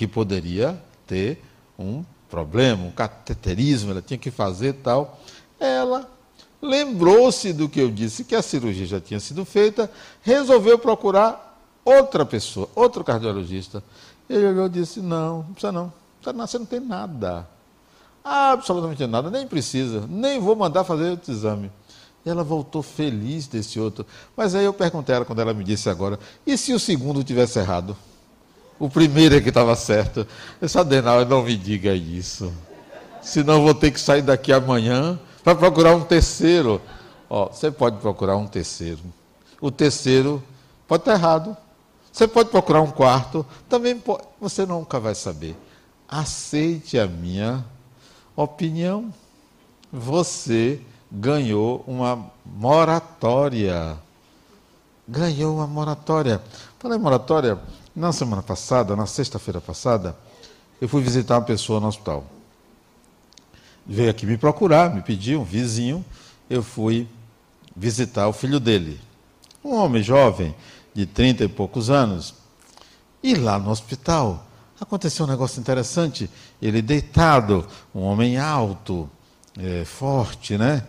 que 0.00 0.06
poderia 0.06 0.82
ter 1.06 1.44
um 1.78 2.02
problema, 2.30 2.84
um 2.84 2.90
cateterismo, 2.90 3.90
ela 3.90 4.00
tinha 4.00 4.16
que 4.16 4.30
fazer 4.30 4.72
tal. 4.82 5.20
Ela 5.58 6.08
lembrou-se 6.62 7.52
do 7.52 7.68
que 7.68 7.80
eu 7.80 7.90
disse, 7.90 8.24
que 8.24 8.34
a 8.34 8.40
cirurgia 8.40 8.86
já 8.86 8.98
tinha 8.98 9.20
sido 9.20 9.44
feita, 9.44 9.90
resolveu 10.22 10.78
procurar 10.78 11.62
outra 11.84 12.24
pessoa, 12.24 12.66
outro 12.74 13.04
cardiologista. 13.04 13.84
Ele 14.26 14.46
olhou 14.46 14.68
e 14.68 14.70
disse: 14.70 15.00
Não, 15.00 15.40
não 15.42 15.52
precisa 15.52 15.70
não, 15.70 15.92
você 16.22 16.58
não 16.58 16.64
tem 16.64 16.80
nada. 16.80 17.46
Absolutamente 18.24 19.06
nada, 19.06 19.30
nem 19.30 19.46
precisa, 19.46 20.06
nem 20.08 20.40
vou 20.40 20.56
mandar 20.56 20.82
fazer 20.82 21.10
outro 21.10 21.30
exame. 21.30 21.70
E 22.24 22.30
ela 22.30 22.42
voltou 22.42 22.82
feliz 22.82 23.46
desse 23.46 23.78
outro. 23.78 24.06
Mas 24.34 24.54
aí 24.54 24.64
eu 24.64 24.72
perguntei 24.72 25.14
a 25.14 25.16
ela, 25.16 25.24
quando 25.26 25.42
ela 25.42 25.52
me 25.52 25.62
disse 25.62 25.90
agora: 25.90 26.18
e 26.46 26.56
se 26.56 26.72
o 26.72 26.80
segundo 26.80 27.22
tivesse 27.22 27.58
errado? 27.58 27.94
O 28.80 28.88
primeiro 28.88 29.36
é 29.36 29.42
que 29.42 29.50
estava 29.50 29.76
certo. 29.76 30.26
Essa 30.58 30.80
Adenauer 30.80 31.26
não 31.28 31.42
me 31.42 31.54
diga 31.54 31.94
isso. 31.94 32.50
Senão 33.20 33.62
vou 33.62 33.74
ter 33.74 33.90
que 33.90 34.00
sair 34.00 34.22
daqui 34.22 34.54
amanhã 34.54 35.20
para 35.44 35.54
procurar 35.54 35.94
um 35.94 36.00
terceiro. 36.00 36.80
Ó, 37.28 37.48
você 37.48 37.70
pode 37.70 37.98
procurar 37.98 38.38
um 38.38 38.46
terceiro. 38.46 39.00
O 39.60 39.70
terceiro 39.70 40.42
pode 40.88 41.02
estar 41.02 41.12
errado. 41.12 41.54
Você 42.10 42.26
pode 42.26 42.48
procurar 42.48 42.80
um 42.80 42.90
quarto. 42.90 43.44
Também 43.68 43.98
pode. 43.98 44.22
Você 44.40 44.64
nunca 44.64 44.98
vai 44.98 45.14
saber. 45.14 45.54
Aceite 46.08 46.98
a 46.98 47.06
minha 47.06 47.62
opinião. 48.34 49.12
Você 49.92 50.80
ganhou 51.12 51.84
uma 51.86 52.30
moratória. 52.46 53.98
Ganhou 55.06 55.56
uma 55.56 55.66
moratória. 55.66 56.40
Falei 56.78 56.98
moratória, 56.98 57.58
na 57.94 58.12
semana 58.12 58.42
passada, 58.42 58.94
na 58.94 59.06
sexta-feira 59.06 59.60
passada, 59.60 60.16
eu 60.80 60.88
fui 60.88 61.02
visitar 61.02 61.36
uma 61.36 61.44
pessoa 61.44 61.80
no 61.80 61.88
hospital. 61.88 62.24
Veio 63.86 64.10
aqui 64.10 64.24
me 64.24 64.36
procurar, 64.36 64.94
me 64.94 65.02
pediu, 65.02 65.40
um 65.40 65.44
vizinho, 65.44 66.04
eu 66.48 66.62
fui 66.62 67.08
visitar 67.74 68.28
o 68.28 68.32
filho 68.32 68.60
dele. 68.60 69.00
Um 69.64 69.74
homem 69.74 70.02
jovem, 70.02 70.54
de 70.94 71.06
trinta 71.06 71.44
e 71.44 71.48
poucos 71.48 71.90
anos. 71.90 72.34
E 73.22 73.34
lá 73.34 73.58
no 73.58 73.70
hospital 73.70 74.46
aconteceu 74.80 75.26
um 75.26 75.28
negócio 75.28 75.60
interessante. 75.60 76.30
Ele 76.60 76.80
deitado, 76.80 77.66
um 77.94 78.00
homem 78.00 78.38
alto, 78.38 79.08
é, 79.58 79.84
forte, 79.84 80.56
né? 80.56 80.84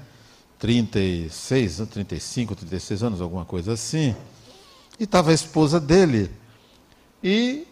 36, 0.60 1.82
35, 1.90 2.56
36 2.56 3.04
anos, 3.04 3.22
alguma 3.22 3.44
coisa 3.44 3.74
assim. 3.74 4.16
E 5.00 5.04
estava 5.04 5.32
a 5.32 5.34
esposa 5.34 5.80
dele 5.80 6.30
e 7.24 7.68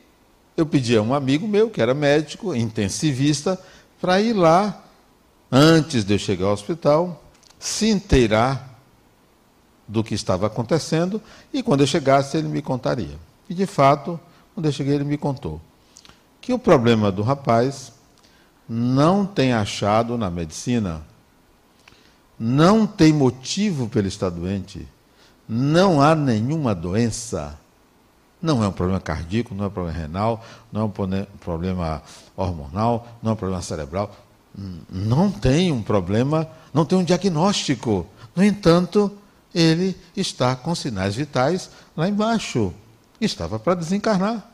eu 0.56 0.66
pedi 0.66 0.96
a 0.98 1.02
um 1.02 1.14
amigo 1.14 1.48
meu, 1.48 1.70
que 1.70 1.82
era 1.82 1.94
médico, 1.94 2.56
intensivista, 2.56 3.60
para 4.00 4.20
ir 4.22 4.34
lá, 4.34 4.84
antes 5.52 6.04
de 6.04 6.14
eu 6.14 6.20
chegar 6.20 6.48
ao 6.48 6.54
hospital, 6.54 7.24
se 7.58 7.90
inteirar 7.90 8.80
do 9.88 10.04
que 10.04 10.14
estava 10.14 10.48
acontecendo 10.48 11.22
e 11.52 11.64
quando 11.64 11.82
eu 11.82 11.88
chegasse 11.88 12.38
ele 12.38 12.48
me 12.48 12.62
contaria. 12.62 13.18
E 13.50 13.54
de 13.54 13.66
fato, 13.66 14.20
quando 14.54 14.68
eu 14.68 14.72
cheguei, 14.72 14.96
ele 14.96 15.04
me 15.04 15.18
contou 15.18 15.60
que 16.50 16.54
o 16.54 16.58
problema 16.58 17.12
do 17.12 17.22
rapaz 17.22 17.92
não 18.68 19.26
tem 19.26 19.54
achado 19.54 20.18
na 20.18 20.30
medicina, 20.30 21.04
não 22.40 22.88
tem 22.88 23.12
motivo 23.12 23.88
para 23.88 24.00
ele 24.00 24.08
estar 24.08 24.30
doente, 24.30 24.88
não 25.48 26.02
há 26.02 26.16
nenhuma 26.16 26.74
doença 26.74 27.56
não 28.42 28.64
é 28.64 28.68
um 28.68 28.72
problema 28.72 29.00
cardíaco, 29.00 29.54
não 29.54 29.66
é 29.66 29.68
um 29.68 29.72
problema 29.72 29.98
renal, 29.98 30.46
não 30.72 30.82
é 30.82 30.84
um 30.86 31.26
problema 31.40 32.02
hormonal, 32.36 33.08
não 33.22 33.32
é 33.32 33.34
um 33.34 33.38
problema 33.38 33.62
cerebral. 33.62 34.16
Não 34.90 35.30
tem 35.30 35.72
um 35.72 35.82
problema, 35.82 36.50
não 36.74 36.86
tem 36.86 36.98
um 36.98 37.04
diagnóstico. 37.04 38.08
No 38.36 38.44
entanto, 38.44 39.12
ele 39.54 39.96
está 40.16 40.56
com 40.56 40.74
sinais 40.74 41.16
vitais 41.16 41.70
lá 41.96 42.08
embaixo. 42.08 42.74
Estava 43.20 43.60
para 43.60 43.76
desencarnar. 43.76 44.50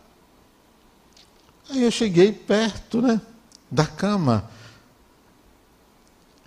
Aí 1.70 1.84
eu 1.84 1.92
cheguei 1.92 2.32
perto 2.32 3.01
né, 3.01 3.22
da 3.70 3.86
cama. 3.86 4.50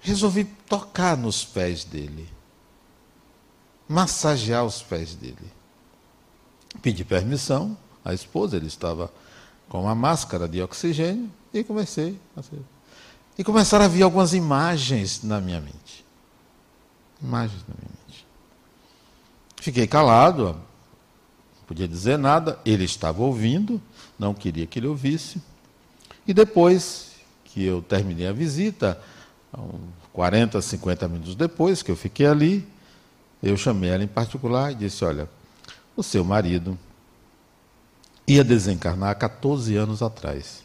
Resolvi 0.00 0.45
tocar 0.45 1.16
nos 1.16 1.45
pés 1.45 1.85
dele. 1.85 2.28
massagear 3.88 4.64
os 4.64 4.83
pés 4.83 5.14
dele. 5.14 5.57
Pedi 6.82 7.04
permissão 7.04 7.76
à 8.04 8.14
esposa, 8.14 8.56
ele 8.56 8.66
estava 8.66 9.12
com 9.68 9.82
uma 9.82 9.94
máscara 9.94 10.49
de 10.49 10.62
oxigênio, 10.62 11.30
e 11.52 11.64
comecei 11.64 12.18
a 12.37 12.42
ser. 12.42 12.61
E 13.37 13.44
começaram 13.44 13.85
a 13.85 13.88
vir 13.88 14.02
algumas 14.02 14.35
imagens 14.35 15.23
na 15.23 15.40
minha 15.40 15.61
mente. 15.61 16.04
Imagens 17.23 17.62
na 17.68 17.75
minha 17.78 17.90
mente. 18.06 18.26
Fiquei 19.61 19.87
calado, 19.87 20.44
não 20.44 21.64
podia 21.66 21.88
dizer 21.88 22.18
nada, 22.18 22.58
ele 22.64 22.85
estava 22.85 23.23
ouvindo, 23.23 23.80
não 24.18 24.35
queria 24.35 24.66
que 24.66 24.78
ele 24.78 24.87
ouvisse. 24.87 25.40
E 26.26 26.35
depois 26.35 27.12
que 27.44 27.64
eu 27.64 27.82
terminei 27.82 28.26
a 28.26 28.32
visita, 28.32 29.00
40, 30.12 30.61
50 30.61 31.08
minutos 31.08 31.35
depois 31.35 31.82
que 31.82 31.90
eu 31.90 31.97
fiquei 31.97 32.26
ali, 32.26 32.68
eu 33.42 33.56
chamei 33.56 33.90
ela 33.90 34.02
em 34.02 34.08
particular 34.08 34.73
e 34.73 34.75
disse: 34.75 35.04
Olha, 35.04 35.28
o 35.98 36.02
seu 36.04 36.22
marido 36.24 36.78
ia 38.24 38.44
desencarnar 38.44 39.10
há 39.10 39.14
14 39.16 39.74
anos 39.74 40.00
atrás. 40.00 40.62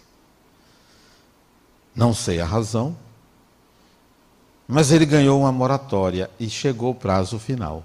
Não 1.96 2.14
sei 2.14 2.40
a 2.40 2.46
razão, 2.46 2.96
mas 4.68 4.92
ele 4.92 5.08
ganhou 5.08 5.40
uma 5.40 5.52
moratória 5.52 6.30
e 6.40 6.48
chegou 6.48 6.92
o 6.92 6.96
prazo 6.96 7.40
final. 7.40 7.84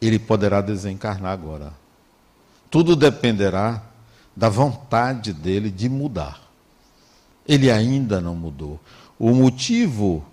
Ele 0.00 0.18
poderá 0.18 0.62
desencarnar 0.62 1.30
agora. 1.30 1.74
Tudo 2.70 2.96
dependerá 2.96 3.82
da 4.34 4.48
vontade 4.48 5.34
dele 5.34 5.70
de 5.70 5.90
mudar. 5.90 6.40
Ele 7.46 7.70
ainda 7.70 8.18
não 8.18 8.34
mudou. 8.34 8.80
O 9.18 9.34
motivo 9.34 10.24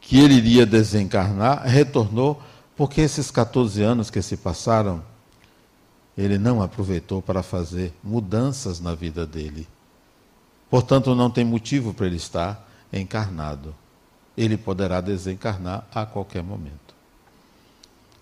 que 0.00 0.18
ele 0.18 0.34
iria 0.34 0.66
desencarnar 0.66 1.62
retornou 1.62 2.42
porque 2.76 3.00
esses 3.00 3.30
14 3.30 3.80
anos 3.80 4.10
que 4.10 4.20
se 4.20 4.36
passaram, 4.36 5.08
ele 6.16 6.38
não 6.38 6.62
aproveitou 6.62 7.22
para 7.22 7.42
fazer 7.42 7.92
mudanças 8.02 8.80
na 8.80 8.94
vida 8.94 9.26
dele. 9.26 9.66
Portanto, 10.68 11.14
não 11.14 11.30
tem 11.30 11.44
motivo 11.44 11.92
para 11.92 12.06
ele 12.06 12.16
estar 12.16 12.68
encarnado. 12.92 13.74
Ele 14.36 14.56
poderá 14.56 15.00
desencarnar 15.00 15.84
a 15.92 16.06
qualquer 16.06 16.42
momento. 16.42 16.94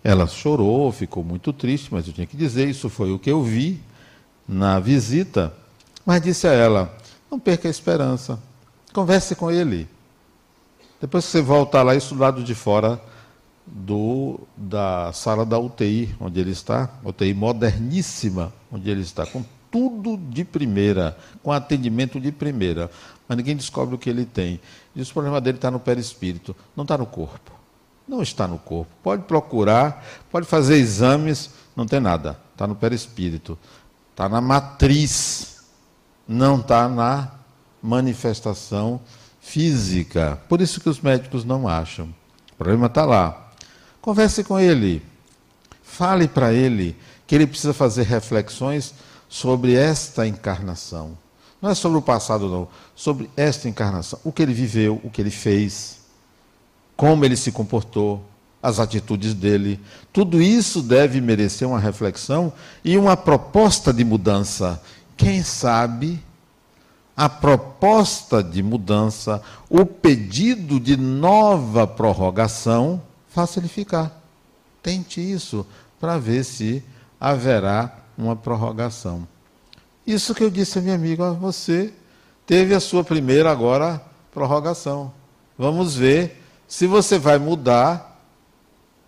Ela 0.03 0.27
chorou, 0.27 0.91
ficou 0.93 1.23
muito 1.23 1.53
triste, 1.53 1.93
mas 1.93 2.07
eu 2.07 2.13
tinha 2.13 2.27
que 2.27 2.37
dizer, 2.37 2.69
isso 2.69 2.89
foi 2.89 3.13
o 3.13 3.19
que 3.19 3.31
eu 3.31 3.43
vi 3.43 3.81
na 4.47 4.81
visita. 4.81 5.53
Mas 6.07 6.23
disse 6.23 6.47
a 6.47 6.53
ela: 6.53 6.97
não 7.31 7.39
perca 7.39 7.69
a 7.69 7.71
esperança, 7.71 8.39
converse 8.93 9.35
com 9.35 9.51
ele. 9.51 9.89
Depois 11.01 11.27
que 11.27 11.33
você 11.33 11.43
voltar 11.43 11.83
lá, 11.83 11.95
isso 11.95 12.15
do 12.15 12.21
lado 12.21 12.43
de 12.43 12.55
fora 12.55 13.01
do, 13.73 14.41
da 14.57 15.13
sala 15.13 15.45
da 15.45 15.59
UTI, 15.59 16.15
onde 16.21 16.41
ele 16.41 16.51
está, 16.51 16.91
UTI 17.05 17.35
moderníssima, 17.35 18.53
onde 18.71 18.91
ele 18.91 19.03
está, 19.03 19.27
com 19.27 19.45
tudo 19.71 20.17
de 20.17 20.45
primeira, 20.45 21.17
com 21.43 21.53
atendimento 21.53 22.21
de 22.21 22.33
primeira, 22.33 22.91
mas 23.29 23.37
ninguém 23.37 23.57
descobre 23.57 23.95
o 23.95 23.99
que 23.99 24.09
ele 24.09 24.25
tem. 24.25 24.61
E 24.97 25.03
o 25.03 25.07
problema 25.07 25.41
dele 25.41 25.59
está 25.59 25.71
no 25.71 25.79
perispírito, 25.79 26.57
não 26.75 26.83
está 26.83 26.97
no 26.97 27.07
corpo. 27.07 27.53
Não 28.07 28.23
está 28.23 28.49
no 28.49 28.59
corpo. 28.59 28.91
Pode 29.03 29.25
procurar, 29.25 30.03
pode 30.31 30.47
fazer 30.47 30.77
exames, 30.77 31.51
não 31.77 31.87
tem 31.87 32.01
nada. 32.01 32.39
Está 32.53 32.67
no 32.67 32.75
perispírito. 32.75 33.59
Está 34.11 34.29
na 34.31 34.41
matriz, 34.41 35.63
não 36.27 36.59
está 36.59 36.89
na 36.89 37.31
manifestação 37.83 38.99
física. 39.41 40.41
Por 40.49 40.61
isso 40.63 40.81
que 40.81 40.89
os 40.89 41.01
médicos 41.01 41.45
não 41.45 41.69
acham. 41.69 42.07
O 42.53 42.57
problema 42.57 42.87
está 42.87 43.05
lá. 43.05 43.48
Converse 44.01 44.45
com 44.45 44.59
ele. 44.59 45.03
Fale 45.83 46.29
para 46.29 46.53
ele 46.53 46.97
que 47.27 47.35
ele 47.35 47.47
precisa 47.47 47.73
fazer 47.73 48.05
reflexões 48.05 48.95
sobre 49.29 49.75
esta 49.75 50.27
encarnação. 50.27 51.17
Não 51.61 51.71
é 51.71 51.75
sobre 51.75 51.99
o 51.99 52.03
passado, 52.03 52.49
não. 52.49 52.69
Sobre 52.95 53.29
esta 53.37 53.69
encarnação. 53.69 54.19
O 54.25 54.33
que 54.33 54.43
ele 54.43 54.55
viveu, 54.55 55.01
o 55.03 55.11
que 55.11 55.21
ele 55.21 55.31
fez, 55.31 55.99
como 56.97 57.25
ele 57.25 57.37
se 57.37 57.53
comportou, 57.53 58.25
as 58.63 58.81
atitudes 58.81 59.35
dele. 59.35 59.81
Tudo 60.13 60.41
isso 60.43 60.83
deve 60.83 61.21
merecer 61.21 61.67
uma 61.67 61.79
reflexão 61.79 62.53
e 62.85 62.97
uma 62.97 63.17
proposta 63.17 63.93
de 63.93 64.05
mudança. 64.05 64.81
Quem 65.17 65.43
sabe 65.43 66.23
a 67.17 67.29
proposta 67.29 68.43
de 68.43 68.63
mudança, 68.63 69.43
o 69.69 69.85
pedido 69.85 70.79
de 70.79 70.97
nova 70.97 71.87
prorrogação, 71.87 73.03
faça 73.39 73.61
ele 73.61 73.69
ficar. 73.69 74.21
Tente 74.83 75.21
isso 75.21 75.65
para 76.01 76.19
ver 76.19 76.43
se 76.43 76.83
haverá 77.21 77.97
uma 78.17 78.35
prorrogação. 78.35 79.29
Isso 80.05 80.35
que 80.35 80.43
eu 80.43 80.51
disse 80.51 80.81
a 80.81 80.83
minha 80.83 80.97
amiga, 80.97 81.31
você 81.35 81.93
teve 82.45 82.75
a 82.75 82.81
sua 82.81 83.05
primeira 83.05 83.49
agora 83.49 84.03
prorrogação. 84.35 85.13
Vamos 85.57 85.95
ver 85.95 86.43
se 86.67 86.89
você 86.89 87.17
vai 87.17 87.39
mudar. 87.39 88.21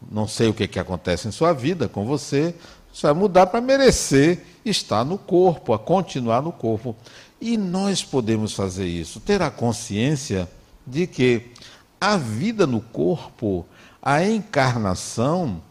Não 0.08 0.28
sei 0.28 0.48
o 0.48 0.54
que, 0.54 0.68
que 0.68 0.78
acontece 0.78 1.26
em 1.26 1.32
sua 1.32 1.52
vida 1.52 1.88
com 1.88 2.06
você. 2.06 2.54
Você 2.92 3.08
vai 3.08 3.14
mudar 3.14 3.48
para 3.48 3.60
merecer 3.60 4.44
estar 4.64 5.04
no 5.04 5.18
corpo, 5.18 5.72
a 5.72 5.78
continuar 5.78 6.40
no 6.40 6.52
corpo. 6.52 6.94
E 7.40 7.56
nós 7.56 8.04
podemos 8.04 8.52
fazer 8.52 8.86
isso, 8.86 9.18
ter 9.18 9.42
a 9.42 9.50
consciência 9.50 10.48
de 10.86 11.08
que 11.08 11.50
a 12.00 12.16
vida 12.16 12.64
no 12.64 12.80
corpo, 12.80 13.66
a 14.02 14.24
encarnação, 14.24 15.62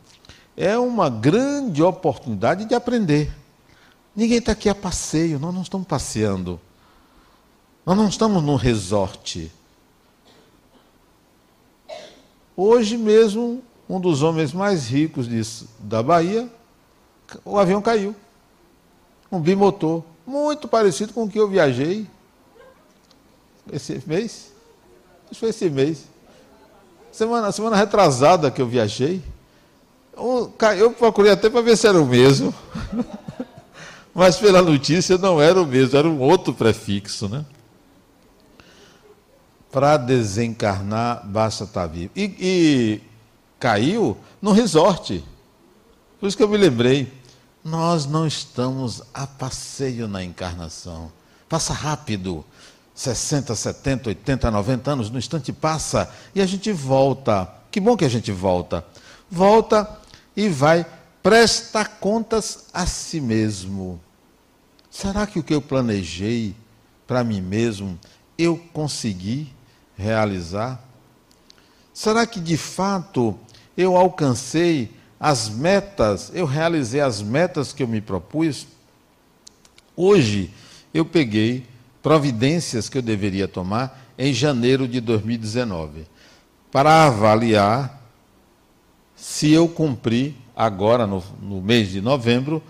é 0.56 0.78
uma 0.78 1.10
grande 1.10 1.82
oportunidade 1.82 2.66
de 2.66 2.76
aprender. 2.76 3.34
Ninguém 4.16 4.40
está 4.40 4.52
aqui 4.52 4.68
a 4.68 4.76
passeio, 4.76 5.40
nós 5.40 5.54
não 5.54 5.62
estamos 5.62 5.88
passeando. 5.88 6.60
Nós 7.86 7.98
não 7.98 8.08
estamos 8.08 8.44
num 8.44 8.56
resort. 8.56 9.52
Hoje 12.56 12.98
mesmo, 12.98 13.64
um 13.90 14.00
dos 14.00 14.22
homens 14.22 14.52
mais 14.52 14.88
ricos 14.88 15.28
de, 15.28 15.42
da 15.80 16.04
Bahia, 16.04 16.52
o 17.46 17.58
avião 17.58 17.82
caiu. 17.82 18.14
Um 19.32 19.40
bimotor, 19.40 20.04
muito 20.28 20.68
parecido 20.68 21.14
com 21.14 21.24
o 21.24 21.30
que 21.30 21.40
eu 21.40 21.48
viajei 21.48 22.06
esse 23.72 24.04
mês. 24.06 24.52
Isso 25.32 25.40
foi 25.40 25.50
esse 25.50 25.70
mês. 25.70 26.06
Semana, 27.20 27.52
semana 27.52 27.76
retrasada 27.76 28.50
que 28.50 28.62
eu 28.62 28.66
viajei. 28.66 29.22
Eu 30.78 30.92
procurei 30.98 31.34
até 31.34 31.50
para 31.50 31.60
ver 31.60 31.76
se 31.76 31.86
era 31.86 32.00
o 32.02 32.06
mesmo. 32.06 32.56
Mas 34.16 34.38
pela 34.38 34.62
notícia 34.62 35.18
não 35.18 35.42
era 35.42 35.62
o 35.62 35.66
mesmo, 35.66 35.98
era 35.98 36.08
um 36.08 36.22
outro 36.22 36.54
prefixo, 36.54 37.28
né? 37.28 37.44
Para 39.70 39.98
desencarnar, 39.98 41.28
basta 41.28 41.66
estar 41.66 41.82
tá 41.82 41.88
vivo. 41.88 42.10
E, 42.16 42.34
e 42.40 43.02
caiu 43.60 44.18
no 44.42 44.54
resort. 44.54 45.22
Por 46.22 46.28
isso 46.28 46.38
que 46.38 46.44
eu 46.44 46.48
me 46.48 46.56
lembrei. 46.56 47.12
Nós 47.62 48.06
não 48.06 48.26
estamos 48.26 49.04
a 49.14 49.28
passeio 49.28 50.08
na 50.08 50.24
encarnação. 50.24 51.12
Passa 51.50 51.74
rápido. 51.74 52.46
60, 53.00 53.56
70, 53.56 54.10
80, 54.10 54.52
90 54.52 54.92
anos, 54.92 55.10
no 55.10 55.18
instante 55.18 55.54
passa 55.54 56.14
e 56.36 56.42
a 56.42 56.46
gente 56.46 56.70
volta. 56.74 57.50
Que 57.72 57.80
bom 57.80 57.96
que 57.96 58.04
a 58.04 58.10
gente 58.10 58.30
volta. 58.30 58.86
Volta 59.32 59.90
e 60.36 60.50
vai 60.50 60.86
prestar 61.24 61.98
contas 62.02 62.66
a 62.74 62.86
si 62.86 63.22
mesmo. 63.22 64.02
Será 64.92 65.26
que 65.26 65.40
o 65.40 65.44
que 65.44 65.54
eu 65.54 65.62
planejei 65.62 66.54
para 67.08 67.24
mim 67.24 67.40
mesmo 67.40 67.98
eu 68.38 68.58
consegui 68.74 69.48
realizar? 69.96 70.84
Será 71.94 72.28
que 72.28 72.42
de 72.42 72.58
fato 72.58 73.40
eu 73.78 73.96
alcancei 73.96 74.92
as 75.18 75.48
metas, 75.48 76.32
eu 76.34 76.46
realizei 76.46 77.00
as 77.00 77.22
metas 77.22 77.72
que 77.72 77.82
eu 77.82 77.88
me 77.88 78.02
propus? 78.02 78.68
Hoje 79.96 80.54
eu 80.94 81.06
peguei 81.06 81.66
providências 82.02 82.90
que 82.90 82.98
eu 82.98 83.02
deveria 83.02 83.48
tomar 83.48 84.00
em 84.18 84.34
janeiro 84.34 84.88
de 84.88 85.00
2019 85.00 86.06
para 86.72 87.06
avaliar 87.06 88.00
se 89.16 89.52
eu 89.52 89.68
cumpri 89.68 90.36
agora 90.56 91.06
no, 91.06 91.24
no 91.42 91.62
mês 91.62 91.90
de 91.90 92.02
novembro, 92.02 92.62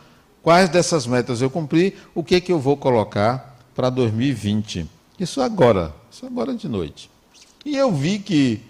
quais 0.42 0.70
dessas 0.70 1.06
metas 1.06 1.42
eu 1.42 1.50
cumpri, 1.50 1.96
o 2.14 2.24
que, 2.24 2.40
que 2.40 2.52
eu 2.52 2.60
vou 2.60 2.78
colocar 2.78 3.58
para 3.76 3.90
2020. 3.90 4.88
Isso 5.20 5.42
agora, 5.42 5.94
isso 6.12 6.26
agora 6.26 6.54
de 6.54 6.68
noite. 6.68 7.10
E 7.66 7.76
eu 7.76 7.92
vi 7.92 8.20
que 8.20 8.64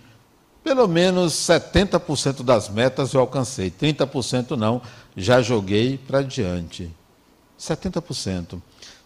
pelo 0.63 0.88
menos 0.88 1.34
70% 1.34 2.43
das 2.43 2.69
metas 2.69 3.13
eu 3.13 3.22
alcancei, 3.22 3.72
30% 3.72 4.52
não, 4.52 4.82
já 5.15 5.41
joguei 5.41 5.98
para 5.98 6.22
diante. 6.22 6.89
70%. 7.60 8.62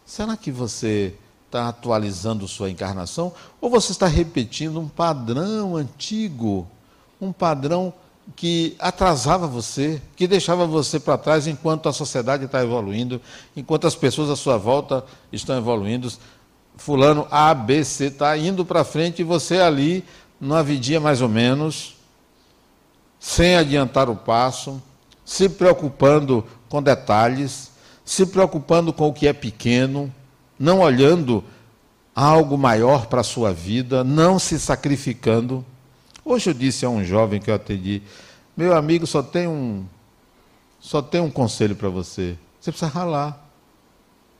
Será 0.05 0.35
que 0.35 0.51
você 0.51 1.15
está 1.53 1.69
atualizando 1.69 2.47
sua 2.47 2.71
encarnação 2.71 3.31
ou 3.61 3.69
você 3.69 3.91
está 3.91 4.07
repetindo 4.07 4.79
um 4.79 4.87
padrão 4.87 5.75
antigo, 5.75 6.67
um 7.21 7.31
padrão 7.31 7.93
que 8.35 8.75
atrasava 8.79 9.45
você, 9.45 10.01
que 10.15 10.25
deixava 10.25 10.65
você 10.65 10.99
para 10.99 11.17
trás 11.17 11.45
enquanto 11.45 11.87
a 11.87 11.93
sociedade 11.93 12.45
está 12.45 12.63
evoluindo, 12.63 13.21
enquanto 13.55 13.85
as 13.85 13.95
pessoas 13.95 14.31
à 14.31 14.35
sua 14.35 14.57
volta 14.57 15.05
estão 15.31 15.55
evoluindo. 15.55 16.11
Fulano 16.75 17.27
A, 17.29 17.53
B, 17.53 17.83
C 17.83 18.05
está 18.05 18.35
indo 18.35 18.65
para 18.65 18.83
frente 18.83 19.19
e 19.19 19.25
você 19.25 19.59
ali, 19.59 20.03
numa 20.41 20.63
vidinha 20.63 20.99
mais 20.99 21.21
ou 21.21 21.29
menos, 21.29 21.95
sem 23.19 23.55
adiantar 23.55 24.09
o 24.09 24.15
passo, 24.15 24.81
se 25.23 25.47
preocupando 25.47 26.43
com 26.67 26.81
detalhes, 26.81 27.71
se 28.03 28.25
preocupando 28.25 28.91
com 28.91 29.07
o 29.09 29.13
que 29.13 29.27
é 29.27 29.33
pequeno, 29.33 30.11
não 30.57 30.79
olhando 30.79 31.43
algo 32.15 32.57
maior 32.57 33.07
para 33.07 33.21
a 33.21 33.23
sua 33.23 33.53
vida, 33.53 34.03
não 34.03 34.37
se 34.37 34.59
sacrificando. 34.59 35.65
Hoje 36.23 36.49
eu 36.49 36.53
disse 36.53 36.85
a 36.85 36.89
um 36.89 37.03
jovem 37.03 37.39
que 37.39 37.49
eu 37.49 37.55
atendi, 37.55 38.01
meu 38.55 38.75
amigo, 38.75 39.07
só 39.07 39.23
tem 39.23 39.47
um 39.47 39.85
só 40.83 41.01
tem 41.01 41.21
um 41.21 41.31
conselho 41.31 41.77
para 41.77 41.87
você. 41.87 42.37
Você 42.59 42.69
precisa 42.69 42.91
ralar. 42.91 43.49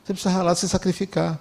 Você 0.04 0.12
precisa 0.12 0.34
ralar, 0.34 0.54
se 0.54 0.68
sacrificar. 0.68 1.40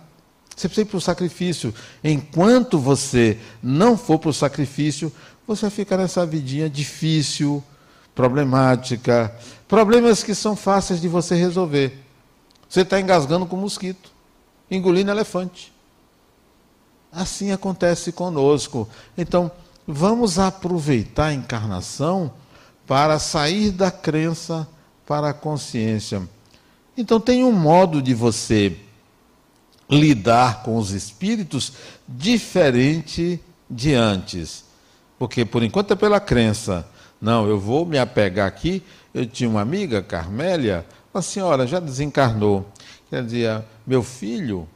Você 0.55 0.69
precisa 0.69 0.87
ir 0.87 0.89
para 0.89 0.97
o 0.97 1.01
sacrifício. 1.01 1.75
Enquanto 2.01 2.79
você 2.79 3.37
não 3.61 3.97
for 3.97 4.17
para 4.17 4.29
o 4.29 4.33
sacrifício, 4.33 5.11
você 5.45 5.63
vai 5.63 5.71
ficar 5.71 5.97
nessa 5.97 6.25
vidinha 6.25 6.69
difícil, 6.69 7.61
problemática, 8.15 9.35
problemas 9.67 10.23
que 10.23 10.33
são 10.33 10.55
fáceis 10.55 11.01
de 11.01 11.09
você 11.09 11.35
resolver. 11.35 12.01
Você 12.69 12.81
está 12.81 12.97
engasgando 12.97 13.45
com 13.45 13.57
mosquito, 13.57 14.12
engolindo 14.75 15.11
elefante. 15.11 15.73
Assim 17.11 17.51
acontece 17.51 18.11
conosco. 18.11 18.87
Então, 19.17 19.51
vamos 19.87 20.39
aproveitar 20.39 21.27
a 21.27 21.33
encarnação 21.33 22.33
para 22.87 23.19
sair 23.19 23.71
da 23.71 23.91
crença 23.91 24.67
para 25.05 25.29
a 25.29 25.33
consciência. 25.33 26.27
Então, 26.97 27.19
tem 27.19 27.43
um 27.43 27.51
modo 27.51 28.01
de 28.01 28.13
você 28.13 28.77
lidar 29.89 30.63
com 30.63 30.77
os 30.77 30.91
espíritos 30.91 31.73
diferente 32.07 33.39
de 33.69 33.93
antes. 33.93 34.63
Porque, 35.19 35.45
por 35.45 35.63
enquanto, 35.63 35.93
é 35.93 35.95
pela 35.95 36.19
crença. 36.19 36.87
Não, 37.21 37.47
eu 37.47 37.59
vou 37.59 37.85
me 37.85 37.97
apegar 37.97 38.47
aqui. 38.47 38.83
Eu 39.13 39.25
tinha 39.25 39.49
uma 39.49 39.61
amiga, 39.61 40.01
Carmélia, 40.01 40.85
uma 41.13 41.21
senhora 41.21 41.67
já 41.67 41.79
desencarnou. 41.79 42.65
Quer 43.13 43.23
dizer, 43.23 43.63
meu 43.85 44.01
filho 44.01 44.67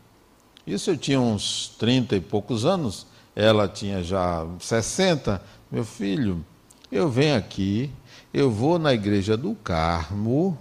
isso 0.67 0.91
eu 0.91 0.97
tinha 0.97 1.19
uns 1.19 1.73
30 1.79 2.17
e 2.17 2.19
poucos 2.19 2.65
anos, 2.65 3.07
ela 3.33 3.69
tinha 3.69 4.03
já 4.03 4.45
60. 4.59 5.41
Meu 5.71 5.85
filho, 5.85 6.45
eu 6.91 7.09
venho 7.09 7.37
aqui, 7.37 7.89
eu 8.33 8.51
vou 8.51 8.77
na 8.77 8.93
igreja 8.93 9.37
do 9.37 9.55
Carmo 9.55 10.55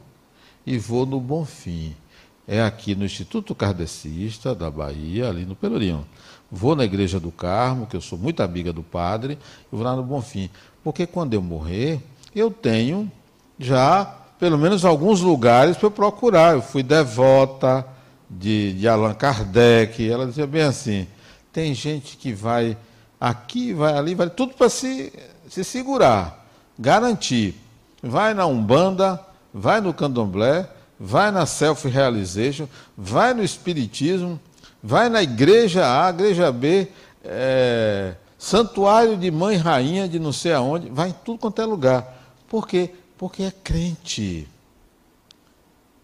e 0.65 0.79
vou 0.79 1.05
no 1.05 1.21
Bonfim. 1.21 1.95
É 2.47 2.63
aqui 2.63 2.95
no 2.95 3.05
Instituto 3.05 3.53
Kardecista 3.53 4.55
da 4.55 4.71
Bahia, 4.71 5.29
ali 5.29 5.45
no 5.45 5.57
Pelourinho. 5.57 6.07
Vou 6.49 6.77
na 6.77 6.85
igreja 6.85 7.19
do 7.19 7.33
Carmo, 7.33 7.89
que 7.89 7.97
eu 7.97 8.01
sou 8.01 8.17
muito 8.17 8.45
amiga 8.45 8.73
do 8.73 8.85
padre, 8.85 9.37
e 9.71 9.77
vou 9.77 9.85
lá 9.85 9.97
no 9.97 10.05
Bonfim. 10.05 10.49
Porque 10.83 11.05
quando 11.05 11.35
eu 11.35 11.43
morrer, 11.43 12.01
eu 12.33 12.49
tenho 12.49 13.11
já 13.59 14.26
pelo 14.39 14.59
menos 14.59 14.85
alguns 14.85 15.21
lugares 15.21 15.77
para 15.77 15.87
eu 15.87 15.91
procurar. 15.91 16.55
Eu 16.55 16.63
fui 16.63 16.83
devota, 16.83 17.85
de, 18.29 18.73
de 18.75 18.89
Allan 18.89 19.15
Kardec, 19.15 20.09
ela 20.09 20.27
dizia 20.27 20.47
bem 20.47 20.63
assim: 20.63 21.07
tem 21.53 21.75
gente 21.75 22.17
que 22.17 22.33
vai 22.33 22.77
aqui, 23.21 23.73
vai 23.73 23.97
ali, 23.97 24.15
vai 24.15 24.29
tudo 24.29 24.55
para 24.55 24.69
se, 24.69 25.13
se 25.49 25.65
segurar, 25.65 26.47
garantir. 26.79 27.55
Vai 28.03 28.35
na 28.35 28.47
Umbanda, 28.47 29.21
vai 29.53 29.81
no 29.81 29.93
Candomblé, 29.93 30.69
vai 31.01 31.31
na 31.31 31.47
Self-Realization, 31.47 32.69
vai 32.97 33.33
no 33.33 33.43
Espiritismo, 33.43 34.39
vai 34.83 35.09
na 35.09 35.23
Igreja 35.23 36.05
A, 36.05 36.11
Igreja 36.11 36.53
B, 36.53 36.89
é, 37.25 38.15
Santuário 38.39 39.17
de 39.17 39.31
Mãe 39.31 39.57
Rainha 39.57 40.07
de 40.07 40.19
não 40.19 40.31
sei 40.31 40.53
aonde, 40.53 40.91
vai 40.91 41.09
em 41.09 41.15
tudo 41.25 41.39
quanto 41.39 41.61
é 41.61 41.65
lugar. 41.65 42.15
Por 42.49 42.69
quê? 42.69 42.91
Porque 43.17 43.43
é 43.43 43.51
crente. 43.51 44.49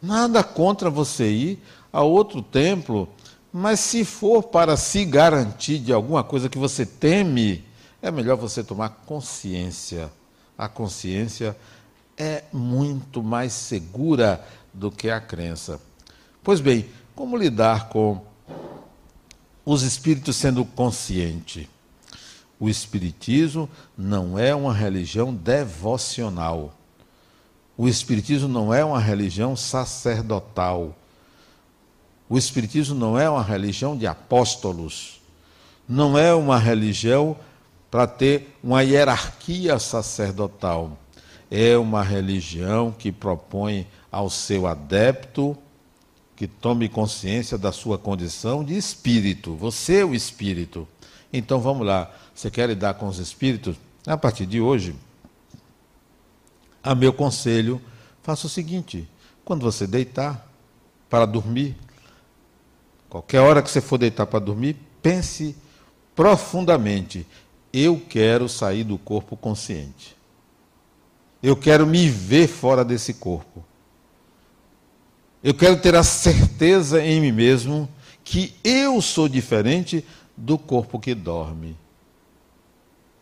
Nada 0.00 0.42
contra 0.42 0.90
você 0.90 1.30
ir, 1.30 1.62
a 1.92 2.02
outro 2.02 2.42
templo, 2.42 3.08
mas 3.52 3.80
se 3.80 4.04
for 4.04 4.42
para 4.42 4.76
se 4.76 5.04
garantir 5.04 5.78
de 5.78 5.92
alguma 5.92 6.24
coisa 6.24 6.48
que 6.48 6.58
você 6.58 6.86
teme, 6.86 7.64
é 8.00 8.10
melhor 8.10 8.36
você 8.36 8.64
tomar 8.64 8.88
consciência. 9.06 10.10
A 10.56 10.68
consciência 10.68 11.56
é 12.16 12.44
muito 12.52 13.22
mais 13.22 13.52
segura 13.52 14.44
do 14.72 14.90
que 14.90 15.10
a 15.10 15.20
crença. 15.20 15.80
Pois 16.42 16.60
bem, 16.60 16.86
como 17.14 17.36
lidar 17.36 17.88
com 17.88 18.20
os 19.64 19.82
espíritos 19.82 20.34
sendo 20.36 20.64
consciente? 20.64 21.68
O 22.58 22.68
espiritismo 22.68 23.68
não 23.96 24.38
é 24.38 24.54
uma 24.54 24.72
religião 24.72 25.34
devocional. 25.34 26.72
O 27.82 27.88
espiritismo 27.88 28.46
não 28.46 28.72
é 28.72 28.84
uma 28.84 29.00
religião 29.00 29.56
sacerdotal. 29.56 30.96
O 32.28 32.38
Espiritismo 32.38 32.94
não 32.94 33.18
é 33.18 33.28
uma 33.28 33.42
religião 33.42 33.96
de 33.98 34.06
apóstolos, 34.06 35.20
não 35.88 36.16
é 36.16 36.32
uma 36.32 36.60
religião 36.60 37.36
para 37.90 38.06
ter 38.06 38.56
uma 38.62 38.82
hierarquia 38.82 39.80
sacerdotal. 39.80 40.96
É 41.50 41.76
uma 41.76 42.04
religião 42.04 42.94
que 42.96 43.10
propõe 43.10 43.84
ao 44.12 44.30
seu 44.30 44.68
adepto 44.68 45.58
que 46.36 46.46
tome 46.46 46.88
consciência 46.88 47.58
da 47.58 47.72
sua 47.72 47.98
condição 47.98 48.62
de 48.62 48.76
espírito. 48.76 49.56
Você 49.56 50.02
é 50.02 50.04
o 50.04 50.14
espírito. 50.14 50.86
Então 51.32 51.58
vamos 51.58 51.84
lá. 51.84 52.08
Você 52.32 52.48
quer 52.48 52.68
lidar 52.68 52.94
com 52.94 53.08
os 53.08 53.18
espíritos? 53.18 53.74
A 54.06 54.16
partir 54.16 54.46
de 54.46 54.60
hoje, 54.60 54.94
a 56.82 56.94
meu 56.94 57.12
conselho, 57.12 57.80
faça 58.22 58.46
o 58.46 58.50
seguinte: 58.50 59.08
quando 59.44 59.62
você 59.62 59.86
deitar 59.86 60.48
para 61.08 61.26
dormir, 61.26 61.76
Qualquer 63.12 63.40
hora 63.40 63.60
que 63.60 63.70
você 63.70 63.82
for 63.82 63.98
deitar 63.98 64.24
para 64.24 64.38
dormir, 64.38 64.74
pense 65.02 65.54
profundamente: 66.16 67.26
eu 67.70 68.00
quero 68.08 68.48
sair 68.48 68.84
do 68.84 68.96
corpo 68.96 69.36
consciente. 69.36 70.16
Eu 71.42 71.54
quero 71.54 71.86
me 71.86 72.08
ver 72.08 72.48
fora 72.48 72.82
desse 72.82 73.12
corpo. 73.12 73.62
Eu 75.44 75.52
quero 75.52 75.78
ter 75.78 75.94
a 75.94 76.02
certeza 76.02 77.04
em 77.04 77.20
mim 77.20 77.32
mesmo 77.32 77.86
que 78.24 78.54
eu 78.64 79.02
sou 79.02 79.28
diferente 79.28 80.02
do 80.34 80.56
corpo 80.56 80.98
que 80.98 81.14
dorme. 81.14 81.76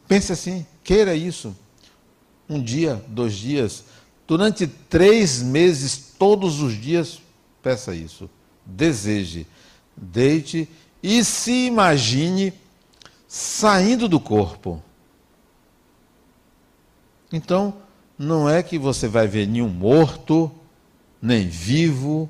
Pense 0.07 0.31
assim, 0.31 0.65
queira 0.85 1.17
isso. 1.17 1.53
Um 2.51 2.61
dia, 2.63 3.03
dois 3.09 3.35
dias, 3.35 3.85
durante 4.27 4.67
três 4.67 5.41
meses, 5.41 6.15
todos 6.19 6.61
os 6.61 6.75
dias, 6.75 7.23
peça 7.63 7.95
isso. 7.95 8.29
Deseje 8.67 9.47
deite 10.01 10.69
e 11.03 11.23
se 11.25 11.67
imagine 11.67 12.53
saindo 13.29 14.09
do 14.09 14.19
corpo. 14.19 14.83
Então, 17.33 17.75
não 18.19 18.49
é 18.49 18.63
que 18.63 18.79
você 18.79 19.07
vai 19.07 19.29
ver 19.29 19.47
nenhum 19.47 19.69
morto, 19.69 20.51
nem 21.23 21.47
vivo, 21.47 22.29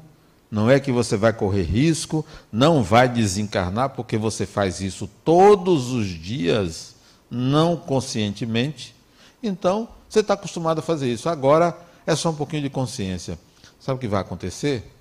não 0.51 0.69
é 0.69 0.81
que 0.81 0.93
você 0.93 1.17
vai 1.17 1.33
correr 1.33 1.63
risco, 1.63 2.25
não 2.53 2.83
vai 2.83 3.09
desencarnar, 3.09 3.91
porque 3.91 4.19
você 4.19 4.45
faz 4.45 4.81
isso 4.81 5.09
todos 5.25 5.93
os 5.93 6.07
dias, 6.07 6.97
não 7.31 7.77
conscientemente. 7.77 8.95
Então, 9.43 9.89
você 10.09 10.21
está 10.21 10.35
acostumado 10.35 10.81
a 10.81 10.83
fazer 10.83 11.11
isso. 11.11 11.29
Agora 11.29 11.77
é 12.07 12.15
só 12.15 12.31
um 12.31 12.35
pouquinho 12.35 12.63
de 12.63 12.71
consciência. 12.71 13.39
Sabe 13.79 13.97
o 13.97 14.01
que 14.01 14.09
vai 14.09 14.21
acontecer? 14.21 14.93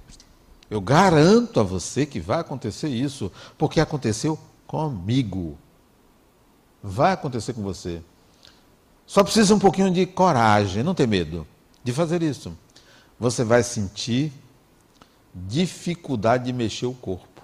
Eu 0.69 0.79
garanto 0.79 1.59
a 1.59 1.63
você 1.63 2.05
que 2.05 2.19
vai 2.19 2.39
acontecer 2.39 2.87
isso, 2.89 3.31
porque 3.57 3.79
aconteceu 3.79 4.39
comigo. 4.67 5.57
Vai 6.81 7.13
acontecer 7.13 7.53
com 7.53 7.63
você. 7.63 8.01
Só 9.05 9.23
precisa 9.23 9.55
um 9.55 9.59
pouquinho 9.59 9.91
de 9.91 10.05
coragem, 10.05 10.83
não 10.83 10.93
ter 10.93 11.07
medo 11.07 11.45
de 11.83 11.91
fazer 11.91 12.21
isso. 12.21 12.55
Você 13.19 13.43
vai 13.43 13.63
sentir 13.63 14.31
dificuldade 15.33 16.45
de 16.45 16.53
mexer 16.53 16.85
o 16.85 16.93
corpo. 16.93 17.41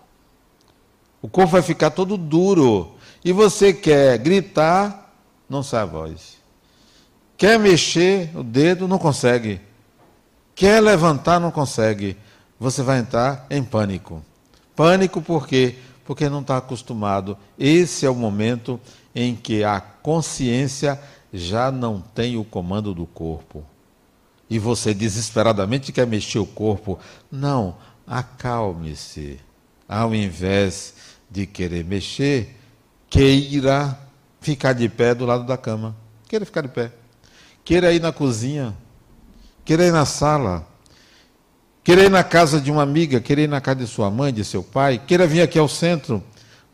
O 1.21 1.27
corpo 1.27 1.51
vai 1.51 1.63
ficar 1.63 1.89
todo 1.89 2.17
duro. 2.17 2.95
E 3.23 3.31
você 3.31 3.73
quer 3.73 4.17
gritar, 4.19 5.11
não 5.49 5.63
sai 5.63 5.81
a 5.81 5.85
voz. 5.85 6.37
Quer 7.37 7.59
mexer 7.59 8.31
o 8.35 8.43
dedo, 8.43 8.87
não 8.87 8.97
consegue. 8.97 9.59
Quer 10.53 10.81
levantar, 10.81 11.39
não 11.39 11.51
consegue 11.51 12.17
você 12.59 12.81
vai 12.81 12.99
entrar 12.99 13.45
em 13.49 13.63
pânico. 13.63 14.23
Pânico 14.75 15.21
por 15.21 15.47
quê? 15.47 15.75
Porque 16.05 16.29
não 16.29 16.41
está 16.41 16.57
acostumado. 16.57 17.37
Esse 17.57 18.05
é 18.05 18.09
o 18.09 18.15
momento 18.15 18.79
em 19.13 19.35
que 19.35 19.63
a 19.63 19.79
consciência 19.79 20.99
já 21.33 21.71
não 21.71 21.99
tem 21.99 22.37
o 22.37 22.43
comando 22.43 22.93
do 22.93 23.05
corpo. 23.05 23.63
E 24.49 24.59
você 24.59 24.93
desesperadamente 24.93 25.91
quer 25.91 26.05
mexer 26.05 26.39
o 26.39 26.45
corpo. 26.45 26.99
Não, 27.31 27.75
acalme-se. 28.05 29.39
Ao 29.87 30.13
invés 30.13 30.93
de 31.29 31.45
querer 31.45 31.83
mexer, 31.83 32.55
queira 33.09 33.99
ficar 34.39 34.73
de 34.73 34.87
pé 34.87 35.13
do 35.13 35.25
lado 35.25 35.43
da 35.43 35.57
cama. 35.57 35.95
Queira 36.27 36.45
ficar 36.45 36.61
de 36.61 36.69
pé. 36.69 36.91
Queira 37.65 37.91
ir 37.91 37.99
na 37.99 38.13
cozinha. 38.13 38.77
Queira 39.65 39.87
ir 39.87 39.91
na 39.91 40.05
sala. 40.05 40.67
Queira 41.83 42.03
ir 42.03 42.11
na 42.11 42.23
casa 42.23 42.61
de 42.61 42.71
uma 42.71 42.83
amiga. 42.83 43.19
Queira 43.19 43.41
ir 43.41 43.49
na 43.49 43.59
casa 43.59 43.79
de 43.79 43.87
sua 43.87 44.11
mãe, 44.11 44.31
de 44.31 44.45
seu 44.45 44.63
pai. 44.63 44.99
Queira 44.99 45.25
vir 45.25 45.41
aqui 45.41 45.57
ao 45.57 45.67
centro. 45.67 46.23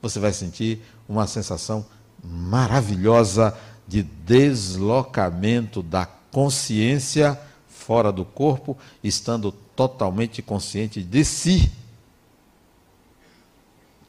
Você 0.01 0.19
vai 0.19 0.33
sentir 0.33 0.81
uma 1.07 1.25
sensação 1.27 1.85
maravilhosa 2.21 3.57
de 3.87 4.03
deslocamento 4.03 5.81
da 5.81 6.05
consciência 6.05 7.39
fora 7.69 8.11
do 8.11 8.25
corpo, 8.25 8.77
estando 9.01 9.51
totalmente 9.75 10.41
consciente 10.41 11.01
de 11.01 11.23
si. 11.23 11.71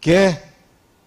Quer 0.00 0.52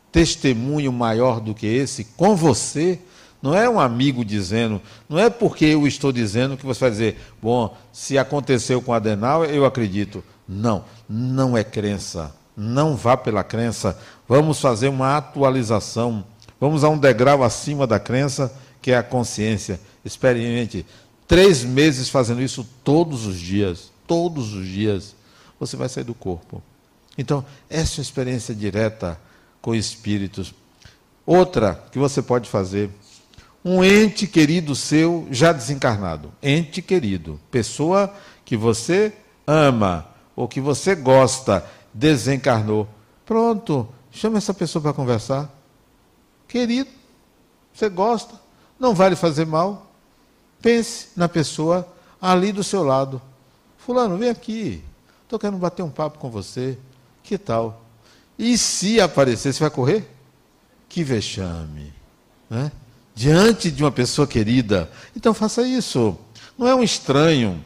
testemunho 0.10 0.94
maior 0.94 1.42
do 1.42 1.54
que 1.54 1.68
esse 1.68 2.06
com 2.06 2.34
você? 2.34 3.00
Não 3.46 3.54
é 3.54 3.70
um 3.70 3.80
amigo 3.80 4.26
dizendo, 4.26 4.82
não 5.08 5.20
é 5.20 5.30
porque 5.30 5.66
eu 5.66 5.86
estou 5.86 6.12
dizendo 6.12 6.58
que 6.58 6.66
você 6.66 6.80
vai 6.80 6.90
dizer, 6.90 7.22
bom, 7.40 7.78
se 7.94 8.18
aconteceu 8.18 8.82
com 8.82 8.92
Adenal, 8.92 9.46
eu 9.46 9.66
acredito. 9.66 10.24
Não, 10.50 10.84
não 11.08 11.56
é 11.56 11.64
crença. 11.64 12.36
Não 12.58 12.96
vá 12.96 13.16
pela 13.16 13.44
crença. 13.44 14.00
Vamos 14.28 14.60
fazer 14.60 14.88
uma 14.88 15.16
atualização. 15.16 16.26
Vamos 16.60 16.84
a 16.84 16.90
um 16.90 16.98
degrau 16.98 17.44
acima 17.44 17.86
da 17.86 18.00
crença, 18.00 18.52
que 18.82 18.90
é 18.90 18.98
a 18.98 19.04
consciência. 19.04 19.80
Experimente 20.04 20.84
três 21.28 21.64
meses 21.64 22.10
fazendo 22.10 22.42
isso 22.42 22.68
todos 22.84 23.28
os 23.28 23.40
dias. 23.40 23.92
Todos 24.08 24.56
os 24.56 24.66
dias. 24.66 25.16
Você 25.60 25.78
vai 25.78 25.88
sair 25.88 26.04
do 26.04 26.16
corpo. 26.16 26.64
Então, 27.16 27.46
essa 27.70 27.94
é 27.94 27.98
uma 28.00 28.06
experiência 28.06 28.56
direta 28.56 29.22
com 29.62 29.76
espíritos. 29.76 30.52
Outra 31.28 31.80
que 31.92 32.00
você 32.00 32.24
pode 32.24 32.50
fazer 32.50 32.90
um 33.66 33.84
ente 33.84 34.28
querido 34.28 34.76
seu 34.76 35.28
já 35.32 35.52
desencarnado. 35.52 36.32
Ente 36.42 36.84
querido, 36.84 37.40
pessoa 37.50 38.14
que 38.46 38.56
você 38.56 39.12
ama 39.48 40.08
ou 40.36 40.48
que 40.48 40.62
você 40.62 40.94
gosta, 40.94 41.66
desencarnou. 41.92 42.88
Pronto, 43.26 43.90
chama 44.12 44.38
essa 44.38 44.54
pessoa 44.54 44.84
para 44.84 44.94
conversar. 44.94 45.50
Querido, 46.48 46.92
você 47.74 47.90
gosta, 47.90 48.40
não 48.80 48.94
vai 48.94 49.10
lhe 49.10 49.16
fazer 49.16 49.48
mal. 49.48 49.92
Pense 50.62 51.08
na 51.16 51.28
pessoa 51.28 51.92
ali 52.22 52.52
do 52.52 52.64
seu 52.64 52.84
lado. 52.84 53.20
Fulano, 53.80 54.16
vem 54.16 54.30
aqui. 54.30 54.84
Estou 55.24 55.40
querendo 55.40 55.58
bater 55.58 55.82
um 55.82 55.90
papo 55.90 56.20
com 56.20 56.30
você. 56.30 56.78
Que 57.24 57.36
tal? 57.36 57.82
E 58.38 58.60
se 58.60 59.02
aparecer, 59.02 59.54
você 59.54 59.60
vai 59.60 59.72
correr? 59.72 60.08
Que 60.88 61.04
vexame. 61.04 61.92
Né? 62.48 62.72
Diante 63.16 63.72
de 63.72 63.82
uma 63.82 63.92
pessoa 63.92 64.28
querida. 64.28 64.92
Então 65.16 65.34
faça 65.34 65.66
isso. 65.66 66.18
Não 66.58 66.68
é 66.68 66.76
um 66.76 66.84
estranho, 66.84 67.64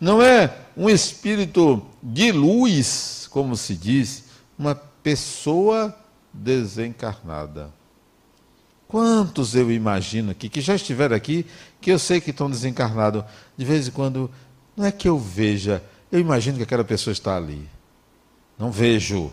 não 0.00 0.22
é 0.22 0.56
um 0.76 0.88
espírito 0.88 1.86
de 2.02 2.32
luz, 2.32 3.28
como 3.30 3.56
se 3.56 3.74
diz, 3.74 4.24
uma 4.58 4.74
pessoa 4.74 5.94
desencarnada. 6.32 7.72
Quantos 8.88 9.54
eu 9.54 9.70
imagino 9.70 10.30
aqui, 10.30 10.48
que 10.48 10.60
já 10.60 10.74
estiveram 10.74 11.16
aqui, 11.16 11.46
que 11.80 11.90
eu 11.90 11.98
sei 11.98 12.20
que 12.20 12.30
estão 12.30 12.50
desencarnados. 12.50 13.24
De 13.56 13.64
vez 13.64 13.88
em 13.88 13.90
quando, 13.90 14.30
não 14.76 14.84
é 14.84 14.92
que 14.92 15.08
eu 15.08 15.18
veja, 15.18 15.82
eu 16.10 16.18
imagino 16.18 16.56
que 16.56 16.62
aquela 16.62 16.84
pessoa 16.84 17.12
está 17.12 17.36
ali. 17.36 17.68
Não 18.58 18.70
vejo, 18.70 19.32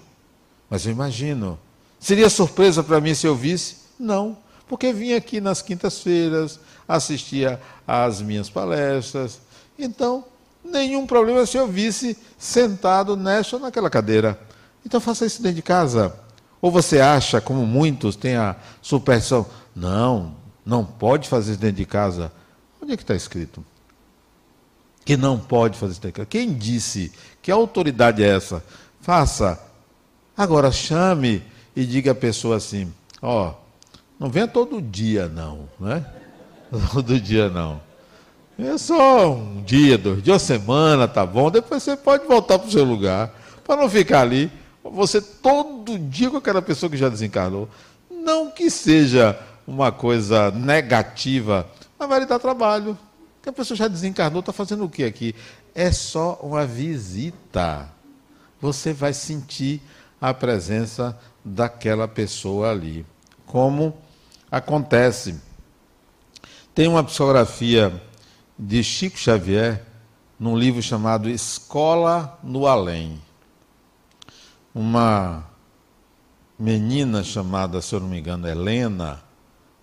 mas 0.70 0.86
eu 0.86 0.92
imagino. 0.92 1.60
Seria 2.00 2.30
surpresa 2.30 2.82
para 2.84 3.00
mim 3.00 3.14
se 3.14 3.28
eu 3.28 3.36
visse? 3.36 3.78
Não 4.00 4.38
porque 4.72 4.94
vinha 4.94 5.18
aqui 5.18 5.42
nas 5.42 5.62
quintas-feiras, 5.62 6.58
assistia 6.88 7.60
às 7.86 8.22
minhas 8.22 8.50
palestras. 8.50 9.42
Então, 9.78 10.24
nenhum 10.64 11.06
problema 11.06 11.46
se 11.46 11.58
eu 11.58 11.68
visse 11.68 12.18
sentado 12.40 13.18
nessa 13.18 13.58
ou 13.58 13.62
naquela 13.62 13.90
cadeira. 13.90 14.40
Então, 14.86 15.02
faça 15.02 15.26
isso 15.26 15.42
dentro 15.42 15.58
de 15.58 15.62
casa. 15.62 16.16
Ou 16.62 16.72
você 16.72 17.02
acha, 17.02 17.42
como 17.42 17.66
muitos 17.66 18.16
têm 18.16 18.38
a 18.38 18.56
superstição, 18.82 19.46
não, 19.76 20.38
não 20.66 20.86
pode 20.86 21.28
fazer 21.28 21.52
isso 21.52 21.60
dentro 21.60 21.76
de 21.76 21.86
casa. 21.86 22.32
Onde 22.82 22.94
é 22.94 22.96
que 22.96 23.04
está 23.04 23.14
escrito? 23.14 23.66
Que 25.04 25.18
não 25.18 25.38
pode 25.38 25.78
fazer 25.78 25.92
isso 25.92 26.02
dentro 26.02 26.14
de 26.14 26.28
casa. 26.28 26.28
Quem 26.28 26.54
disse? 26.54 27.12
Que 27.42 27.52
autoridade 27.52 28.24
é 28.24 28.38
essa? 28.38 28.64
Faça. 29.02 29.62
Agora 30.38 30.72
chame 30.72 31.44
e 31.76 31.86
diga 31.86 32.14
à 32.14 32.16
pessoa 32.16 32.56
assim: 32.56 32.90
ó, 33.22 33.50
oh, 33.50 33.61
não 34.22 34.30
venha 34.30 34.48
todo 34.48 34.80
dia, 34.80 35.28
não, 35.28 35.68
né? 35.80 36.06
Todo 36.94 37.20
dia 37.20 37.50
não. 37.50 37.82
É 38.58 38.78
só 38.78 39.34
um 39.34 39.64
dia, 39.64 39.98
dois 39.98 40.22
dias, 40.22 40.34
uma 40.36 40.40
semana, 40.40 41.08
tá 41.08 41.26
bom? 41.26 41.50
Depois 41.50 41.82
você 41.82 41.98
pode 41.98 42.28
voltar 42.28 42.60
para 42.60 42.68
o 42.68 42.72
seu 42.72 42.84
lugar, 42.84 43.34
para 43.66 43.82
não 43.82 43.90
ficar 43.90 44.22
ali. 44.22 44.52
Você 44.84 45.20
todo 45.20 45.98
dia 45.98 46.30
com 46.30 46.38
aquela 46.38 46.62
pessoa 46.62 46.88
que 46.88 46.98
já 46.98 47.10
desencarnou. 47.10 47.68
Não 48.12 48.52
que 48.52 48.70
seja 48.70 49.38
uma 49.66 49.92
coisa 49.92 50.52
negativa, 50.52 51.68
mas 51.98 52.08
vai 52.08 52.20
lhe 52.20 52.28
dar 52.28 52.38
trabalho. 52.38 52.96
Porque 53.38 53.50
a 53.50 53.54
pessoa 53.54 53.76
já 53.76 53.88
desencarnou, 53.88 54.42
está 54.42 54.54
fazendo 54.54 54.86
o 54.86 54.90
que 54.90 55.04
aqui? 55.04 55.34
É 55.74 55.92
só 55.92 56.40
uma 56.44 56.64
visita. 56.64 57.90
Você 58.62 58.94
vai 58.94 59.14
sentir 59.14 59.82
a 60.22 60.32
presença 60.32 61.18
daquela 61.44 62.08
pessoa 62.08 62.70
ali. 62.70 63.04
Como 63.48 63.98
acontece. 64.52 65.40
Tem 66.76 66.88
uma 66.88 67.04
psicografia 67.04 68.02
de 68.60 68.84
Chico 68.84 69.18
Xavier 69.18 69.86
num 70.38 70.58
livro 70.58 70.82
chamado 70.82 71.30
Escola 71.30 72.38
no 72.44 72.68
Além. 72.68 73.22
Uma 74.76 75.46
menina 76.60 77.24
chamada, 77.24 77.82
se 77.82 77.96
eu 77.96 78.02
não 78.02 78.10
me 78.10 78.20
engano, 78.20 78.48
Helena, 78.48 79.24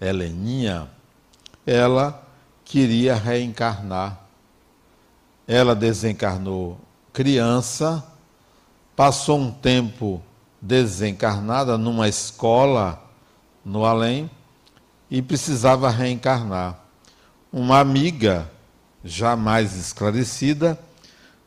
Heleninha, 0.00 0.88
ela 1.66 2.22
queria 2.64 3.14
reencarnar. 3.14 4.20
Ela 5.46 5.74
desencarnou 5.74 6.78
criança, 7.12 8.04
passou 8.94 9.38
um 9.38 9.50
tempo 9.50 10.22
desencarnada 10.60 11.78
numa 11.78 12.08
escola 12.08 13.02
no 13.64 13.84
além 13.84 14.30
e 15.10 15.22
precisava 15.22 15.90
reencarnar. 15.90 16.78
Uma 17.52 17.80
amiga, 17.80 18.50
já 19.02 19.34
mais 19.36 19.74
esclarecida, 19.76 20.78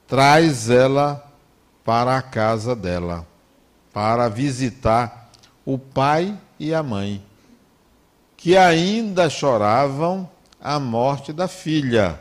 traz 0.08 0.70
ela 0.70 1.24
para 1.84 2.18
a 2.18 2.22
casa 2.22 2.76
dela, 2.76 3.26
para 3.94 4.28
visitar 4.30 5.30
o 5.66 5.78
pai 5.78 6.38
e 6.60 6.74
a 6.74 6.82
mãe, 6.82 7.24
que 8.36 8.58
ainda 8.58 9.30
choravam 9.30 10.30
a 10.60 10.80
morte 10.80 11.32
da 11.32 11.48
filha, 11.48 12.20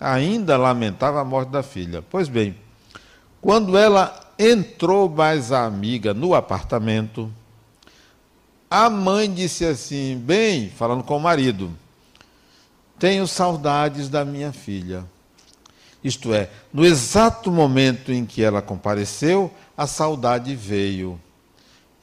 ainda 0.00 0.56
lamentavam 0.56 1.20
a 1.20 1.24
morte 1.24 1.50
da 1.50 1.62
filha. 1.62 2.02
Pois 2.02 2.28
bem, 2.28 2.56
quando 3.40 3.76
ela 3.76 4.20
entrou 4.38 5.08
mais 5.08 5.52
a 5.52 5.64
amiga 5.64 6.12
no 6.12 6.34
apartamento, 6.34 7.32
a 8.72 8.88
mãe 8.88 9.30
disse 9.30 9.66
assim, 9.66 10.16
bem, 10.16 10.70
falando 10.70 11.04
com 11.04 11.18
o 11.18 11.20
marido, 11.20 11.70
tenho 12.98 13.26
saudades 13.26 14.08
da 14.08 14.24
minha 14.24 14.50
filha. 14.50 15.04
Isto 16.02 16.32
é, 16.32 16.48
no 16.72 16.82
exato 16.82 17.52
momento 17.52 18.10
em 18.10 18.24
que 18.24 18.42
ela 18.42 18.62
compareceu, 18.62 19.52
a 19.76 19.86
saudade 19.86 20.56
veio. 20.56 21.20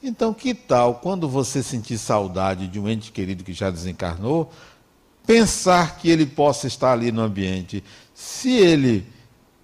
Então, 0.00 0.32
que 0.32 0.54
tal, 0.54 0.94
quando 0.94 1.28
você 1.28 1.60
sentir 1.60 1.98
saudade 1.98 2.68
de 2.68 2.78
um 2.78 2.88
ente 2.88 3.10
querido 3.10 3.42
que 3.42 3.52
já 3.52 3.68
desencarnou, 3.68 4.52
pensar 5.26 5.96
que 5.98 6.08
ele 6.08 6.24
possa 6.24 6.68
estar 6.68 6.92
ali 6.92 7.10
no 7.10 7.20
ambiente? 7.20 7.82
Se 8.14 8.52
ele 8.52 9.04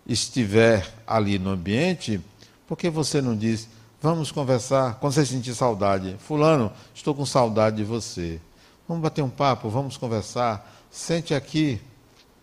estiver 0.09 0.93
ali 1.07 1.39
no 1.39 1.51
ambiente, 1.51 2.21
por 2.67 2.77
que 2.77 2.91
você 2.91 3.23
não 3.23 3.37
diz, 3.37 3.69
Vamos 4.07 4.31
conversar 4.31 5.01
quando 5.01 5.15
você 5.15 5.27
sentir 5.27 5.53
saudade. 5.53 6.15
Fulano, 6.21 6.71
estou 6.95 7.13
com 7.13 7.27
saudade 7.27 7.79
de 7.79 7.83
você. 7.83 8.41
Vamos 8.87 9.03
bater 9.03 9.21
um 9.21 9.29
papo, 9.29 9.69
vamos 9.69 9.97
conversar. 9.97 10.73
Sente 10.89 11.35
aqui. 11.35 11.81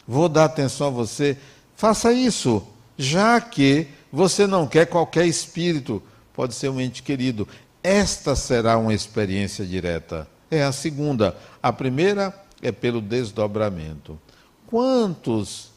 Vou 0.05 0.27
dar 0.27 0.43
atenção 0.43 0.87
a 0.87 0.89
você. 0.89 1.37
Faça 1.73 2.11
isso, 2.11 2.61
já 2.97 3.39
que 3.39 3.87
você 4.11 4.45
não 4.45 4.67
quer 4.67 4.87
qualquer 4.87 5.25
espírito, 5.25 6.03
pode 6.33 6.53
ser 6.53 6.67
um 6.67 6.81
ente 6.81 7.01
querido. 7.01 7.47
Esta 7.81 8.35
será 8.35 8.77
uma 8.77 8.93
experiência 8.93 9.65
direta. 9.65 10.27
É 10.51 10.63
a 10.63 10.73
segunda. 10.73 11.33
A 11.61 11.71
primeira 11.71 12.37
é 12.61 12.73
pelo 12.73 12.99
desdobramento. 12.99 14.19
Quantos 14.67 15.71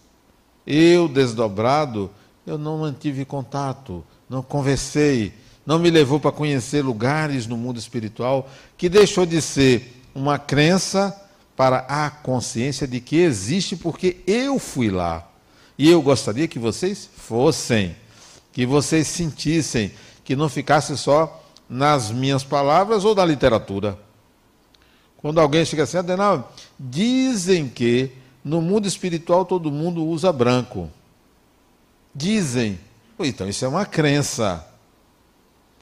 eu, 0.66 1.07
desdobrado, 1.07 2.11
eu 2.44 2.59
não 2.59 2.79
mantive 2.79 3.25
contato, 3.25 4.05
não 4.29 4.42
conversei, 4.42 5.33
não 5.66 5.81
me 5.81 5.90
levou 5.90 6.20
para 6.20 6.31
conhecer 6.31 6.81
lugares 6.81 7.46
no 7.46 7.57
mundo 7.57 7.79
espiritual 7.79 8.48
que 8.79 8.88
deixou 8.88 9.26
de 9.26 9.42
ser 9.42 10.00
uma 10.14 10.38
crença 10.38 11.14
para 11.57 11.79
a 11.88 12.09
consciência 12.09 12.87
de 12.87 13.00
que 13.00 13.16
existe 13.16 13.74
porque 13.74 14.18
eu 14.26 14.59
fui 14.59 14.90
lá. 14.90 15.26
E 15.76 15.90
eu 15.90 16.00
gostaria 16.00 16.46
que 16.46 16.59
vocês 16.59 17.11
fossem, 17.16 17.96
que 18.52 18.64
vocês 18.64 19.09
sentissem, 19.09 19.90
que 20.24 20.37
não 20.37 20.48
ficasse 20.48 20.96
só 20.96 21.42
nas 21.68 22.11
minhas 22.11 22.44
palavras 22.44 23.05
ou 23.05 23.14
na 23.14 23.24
literatura. 23.24 23.98
Quando 25.16 25.40
alguém 25.40 25.64
chega 25.64 25.83
assim, 25.83 25.96
Adenal, 25.96 26.52
dizem 26.79 27.68
que 27.68 28.12
no 28.44 28.62
mundo 28.62 28.87
espiritual 28.87 29.44
todo 29.44 29.72
mundo 29.72 30.05
usa 30.05 30.33
branco. 30.33 30.88
Dizem. 32.14 32.79
Então 33.18 33.48
isso 33.48 33.64
é 33.64 33.68
uma 33.68 33.85
crença. 33.85 34.64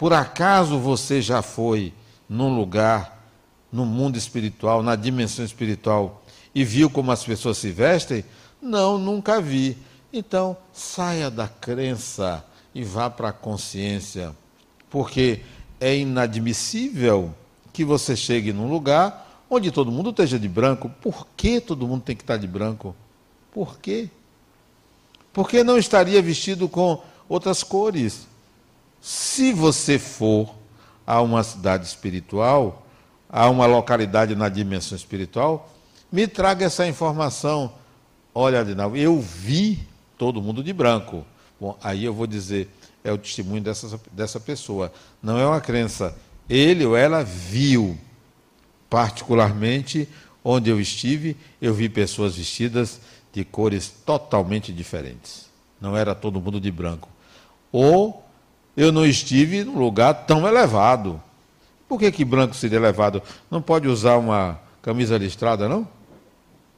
Por 0.05 0.13
acaso 0.13 0.79
você 0.79 1.23
já 1.23 1.41
foi 1.41 1.91
num 2.29 2.55
lugar, 2.55 3.27
no 3.73 3.87
mundo 3.87 4.19
espiritual, 4.19 4.83
na 4.83 4.97
dimensão 4.97 5.43
espiritual, 5.43 6.23
e 6.55 6.63
viu 6.63 6.91
como 6.91 7.11
as 7.11 7.25
pessoas 7.25 7.57
se 7.57 7.71
vestem? 7.71 8.23
Não, 8.61 8.99
nunca 8.99 9.41
vi. 9.41 9.79
Então, 10.13 10.59
saia 10.75 11.31
da 11.31 11.49
crença 11.49 12.45
e 12.75 12.85
vá 12.85 13.09
para 13.09 13.31
a 13.31 13.33
consciência. 13.33 14.37
Porque 14.91 15.41
é 15.81 15.97
inadmissível 15.97 17.35
que 17.73 17.83
você 17.83 18.15
chegue 18.15 18.53
num 18.53 18.69
lugar 18.69 19.47
onde 19.49 19.71
todo 19.71 19.91
mundo 19.91 20.11
esteja 20.11 20.39
de 20.39 20.51
branco. 20.51 20.91
Por 21.01 21.27
que 21.35 21.63
todo 21.63 21.89
mundo 21.89 22.03
tem 22.03 22.15
que 22.15 22.25
estar 22.25 22.37
de 22.37 22.47
branco? 22.47 22.95
Por 23.51 23.79
quê? 23.79 24.11
Por 25.33 25.49
que 25.49 25.65
não 25.65 25.79
estaria 25.79 26.21
vestido 26.21 26.69
com 26.69 27.03
outras 27.27 27.63
cores? 27.63 28.34
Se 29.05 29.53
você 29.53 29.99
for 29.99 30.55
a 31.07 31.21
uma 31.21 31.43
cidade 31.43 31.85
espiritual, 31.85 32.87
a 33.29 33.51
uma 33.51 33.67
localidade 33.67 34.35
na 34.35 34.49
dimensão 34.49 34.97
espiritual, 34.97 35.71
me 36.11 36.27
traga 36.27 36.65
essa 36.65 36.87
informação. 36.87 37.75
Olha, 38.35 38.61
Adinal, 38.61 38.97
eu 38.97 39.21
vi 39.21 39.87
todo 40.17 40.41
mundo 40.41 40.65
de 40.65 40.73
branco. 40.73 41.23
Bom, 41.61 41.77
aí 41.83 42.03
eu 42.03 42.15
vou 42.15 42.27
dizer, 42.27 42.71
é 43.05 43.13
o 43.13 43.19
testemunho 43.19 43.61
dessa, 43.61 44.01
dessa 44.11 44.41
pessoa. 44.41 44.91
Não 45.23 45.39
é 45.39 45.47
uma 45.47 45.61
crença. 45.61 46.17
Ele 46.49 46.87
ou 46.87 46.97
ela 46.97 47.23
viu. 47.23 47.99
Particularmente, 48.89 50.09
onde 50.43 50.71
eu 50.71 50.81
estive, 50.81 51.37
eu 51.61 51.75
vi 51.75 51.91
pessoas 51.91 52.37
vestidas 52.37 52.99
de 53.35 53.45
cores 53.45 53.93
totalmente 54.07 54.73
diferentes. 54.73 55.51
Não 55.79 55.95
era 55.95 56.15
todo 56.15 56.41
mundo 56.41 56.59
de 56.59 56.71
branco. 56.71 57.11
Ou 57.71 58.25
eu 58.77 58.91
não 58.91 59.07
estive 59.07 59.65
num 59.65 59.79
lugar 59.79 60.27
tão 60.27 60.47
elevado. 60.47 61.21
Por 61.89 61.99
que, 61.99 62.11
que 62.11 62.25
branco 62.25 62.55
seria 62.55 62.79
elevado? 62.79 63.23
Não 63.51 63.63
pode 63.63 63.89
usar 63.89 64.17
uma 64.17 64.61
camisa 64.83 65.17
listrada, 65.17 65.69
não? 65.69 65.87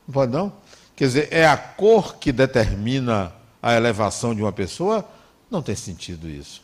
Não 0.07 0.13
pode, 0.13 0.33
não? 0.33 0.53
Quer 0.95 1.07
dizer, 1.07 1.29
é 1.31 1.47
a 1.47 1.57
cor 1.57 2.17
que 2.17 2.33
determina 2.33 3.33
a 3.63 3.75
elevação 3.75 4.35
de 4.35 4.43
uma 4.43 4.53
pessoa? 4.53 5.07
Não 5.51 5.63
tem 5.63 5.75
sentido 5.75 6.29
isso. 6.29 6.63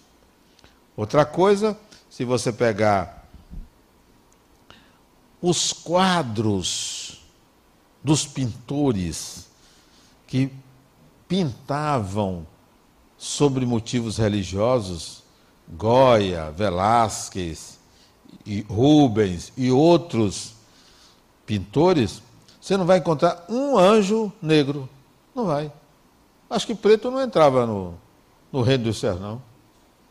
Outra 0.97 1.25
coisa, 1.25 1.77
se 2.11 2.25
você 2.25 2.53
pegar 2.53 3.27
os 5.40 5.73
quadros 5.73 7.21
dos 8.03 8.27
pintores 8.27 9.49
que 10.27 10.51
pintavam 11.29 12.47
sobre 13.16 13.64
motivos 13.64 14.18
religiosos, 14.18 15.21
Goya, 15.76 16.50
Velázquez, 16.50 17.78
e 18.44 18.62
Rubens 18.62 19.52
e 19.56 19.70
outros 19.70 20.54
pintores, 21.46 22.22
você 22.61 22.76
não 22.76 22.85
vai 22.85 22.98
encontrar 22.98 23.44
um 23.48 23.78
anjo 23.78 24.32
negro. 24.40 24.88
Não 25.35 25.46
vai. 25.46 25.72
Acho 26.48 26.66
que 26.66 26.74
preto 26.74 27.11
não 27.11 27.22
entrava 27.22 27.66
no, 27.66 27.94
no 28.52 28.62
reino 28.62 28.85
dos 28.85 28.98
céus, 28.98 29.20
não. 29.20 29.42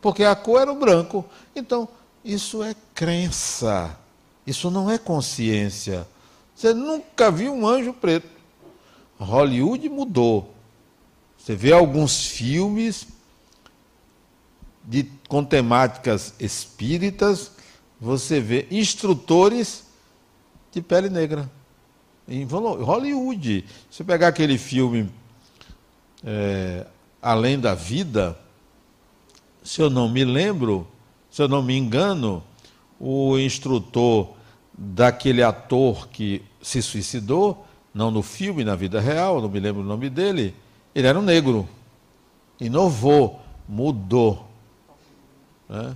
Porque 0.01 0.23
a 0.23 0.35
cor 0.35 0.61
era 0.61 0.71
o 0.71 0.75
branco. 0.75 1.23
Então, 1.55 1.87
isso 2.25 2.63
é 2.63 2.75
crença. 2.93 3.97
Isso 4.45 4.71
não 4.71 4.89
é 4.89 4.97
consciência. 4.97 6.07
Você 6.55 6.73
nunca 6.73 7.31
viu 7.31 7.53
um 7.53 7.67
anjo 7.67 7.93
preto. 7.93 8.27
Hollywood 9.19 9.87
mudou. 9.87 10.53
Você 11.37 11.55
vê 11.55 11.71
alguns 11.71 12.25
filmes 12.25 13.07
de, 14.83 15.03
com 15.27 15.43
temáticas 15.43 16.33
espíritas, 16.39 17.51
você 17.99 18.39
vê 18.39 18.67
instrutores 18.71 19.85
de 20.71 20.81
pele 20.81 21.09
negra. 21.09 21.49
Em 22.27 22.45
Hollywood. 22.45 23.65
Se 23.89 24.03
pegar 24.03 24.29
aquele 24.29 24.57
filme 24.57 25.11
é, 26.23 26.85
Além 27.21 27.59
da 27.59 27.75
Vida, 27.75 28.37
se 29.63 29.81
eu 29.81 29.89
não 29.89 30.09
me 30.09 30.23
lembro, 30.25 30.87
se 31.29 31.41
eu 31.41 31.47
não 31.47 31.61
me 31.61 31.77
engano, 31.77 32.43
o 32.99 33.37
instrutor 33.37 34.29
daquele 34.73 35.43
ator 35.43 36.07
que 36.07 36.41
se 36.61 36.81
suicidou, 36.81 37.65
não 37.93 38.09
no 38.09 38.23
filme, 38.23 38.63
na 38.63 38.75
vida 38.75 38.99
real, 38.99 39.41
não 39.41 39.49
me 39.49 39.59
lembro 39.59 39.81
o 39.81 39.85
nome 39.85 40.09
dele, 40.09 40.55
ele 40.95 41.07
era 41.07 41.19
um 41.19 41.21
negro. 41.21 41.67
Inovou, 42.59 43.39
mudou. 43.67 44.47
Né? 45.71 45.95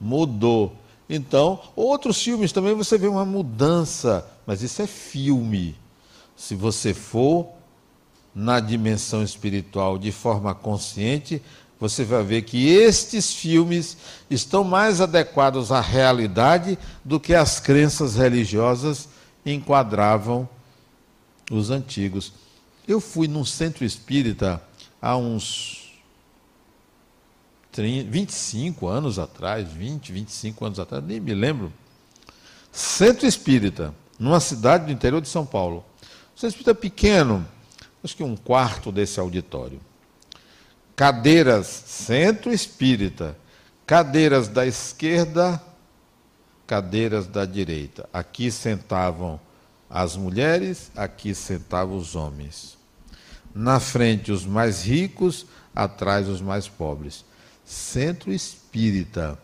Mudou. 0.00 0.76
Então, 1.08 1.60
outros 1.76 2.20
filmes 2.20 2.50
também 2.50 2.74
você 2.74 2.98
vê 2.98 3.06
uma 3.06 3.24
mudança, 3.24 4.26
mas 4.44 4.62
isso 4.62 4.82
é 4.82 4.86
filme. 4.86 5.76
Se 6.36 6.56
você 6.56 6.92
for 6.92 7.46
na 8.34 8.58
dimensão 8.58 9.22
espiritual 9.22 9.96
de 9.96 10.10
forma 10.10 10.52
consciente, 10.54 11.40
você 11.78 12.04
vai 12.04 12.24
ver 12.24 12.42
que 12.42 12.68
estes 12.68 13.32
filmes 13.32 13.96
estão 14.28 14.64
mais 14.64 15.00
adequados 15.00 15.70
à 15.70 15.80
realidade 15.80 16.76
do 17.04 17.20
que 17.20 17.34
as 17.34 17.60
crenças 17.60 18.16
religiosas 18.16 19.08
enquadravam 19.46 20.48
os 21.50 21.70
antigos. 21.70 22.32
Eu 22.88 23.00
fui 23.00 23.28
num 23.28 23.44
centro 23.44 23.84
espírita 23.84 24.60
há 25.00 25.16
uns 25.16 25.83
30, 27.74 28.10
25 28.10 28.86
anos 28.86 29.18
atrás, 29.18 29.68
20, 29.68 30.10
25 30.10 30.64
anos 30.64 30.78
atrás, 30.78 31.04
nem 31.04 31.20
me 31.20 31.34
lembro. 31.34 31.70
Centro 32.72 33.26
espírita, 33.26 33.94
numa 34.18 34.40
cidade 34.40 34.86
do 34.86 34.92
interior 34.92 35.20
de 35.20 35.28
São 35.28 35.44
Paulo. 35.44 35.84
Centro 36.34 36.48
espírita 36.48 36.74
pequeno, 36.74 37.46
acho 38.02 38.16
que 38.16 38.24
um 38.24 38.34
quarto 38.36 38.90
desse 38.90 39.20
auditório 39.20 39.80
cadeiras 40.96 41.66
centro 41.66 42.52
espírita, 42.52 43.36
cadeiras 43.86 44.48
da 44.48 44.66
esquerda, 44.66 45.60
cadeiras 46.66 47.26
da 47.26 47.44
direita. 47.44 48.08
Aqui 48.12 48.50
sentavam 48.50 49.40
as 49.90 50.16
mulheres, 50.16 50.90
aqui 50.96 51.34
sentavam 51.34 51.96
os 51.96 52.14
homens. 52.14 52.78
Na 53.54 53.78
frente 53.78 54.32
os 54.32 54.44
mais 54.44 54.84
ricos, 54.84 55.46
atrás 55.74 56.28
os 56.28 56.40
mais 56.40 56.68
pobres. 56.68 57.24
Centro 57.64 58.32
espírita. 58.32 59.38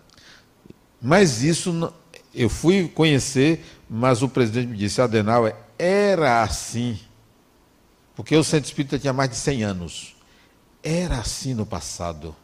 Mas 1.01 1.43
isso 1.43 1.93
eu 2.35 2.49
fui 2.49 2.89
conhecer, 2.89 3.65
mas 3.89 4.23
o 4.23 4.29
presidente 4.29 4.69
me 4.69 4.77
disse, 4.77 5.01
Adenauer, 5.01 5.57
era 5.79 6.43
assim. 6.43 6.99
Porque 8.15 8.37
o 8.37 8.45
centro 8.45 8.67
espírita 8.67 8.99
tinha 8.99 9.13
mais 9.13 9.31
de 9.31 9.37
100 9.37 9.63
anos. 9.65 10.17
Era 10.83 11.19
assim 11.19 11.55
no 11.55 11.67
passado, 11.67 12.37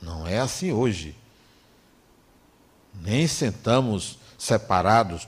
não 0.00 0.26
é 0.26 0.38
assim 0.38 0.72
hoje. 0.72 1.16
Nem 3.00 3.26
sentamos 3.26 4.18
separados. 4.38 5.26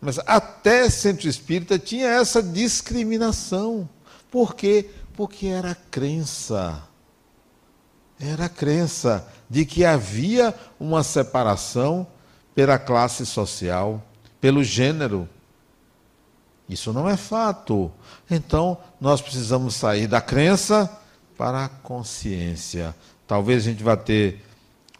Mas 0.00 0.18
até 0.26 0.90
centro 0.90 1.28
espírita 1.28 1.78
tinha 1.78 2.08
essa 2.08 2.42
discriminação. 2.42 3.88
Por 4.30 4.54
quê? 4.54 4.90
Porque 5.14 5.46
era 5.46 5.74
crença. 5.74 6.82
Era 8.22 8.48
crença 8.48 9.26
de 9.50 9.64
que 9.64 9.84
havia 9.84 10.54
uma 10.78 11.02
separação 11.02 12.06
pela 12.54 12.78
classe 12.78 13.26
social, 13.26 14.00
pelo 14.40 14.62
gênero. 14.62 15.28
Isso 16.68 16.92
não 16.92 17.08
é 17.08 17.16
fato. 17.16 17.90
Então, 18.30 18.78
nós 19.00 19.20
precisamos 19.20 19.74
sair 19.74 20.06
da 20.06 20.20
crença 20.20 20.90
para 21.36 21.64
a 21.64 21.68
consciência. 21.68 22.94
Talvez 23.26 23.62
a 23.62 23.70
gente 23.70 23.82
vá 23.82 23.96
ter 23.96 24.44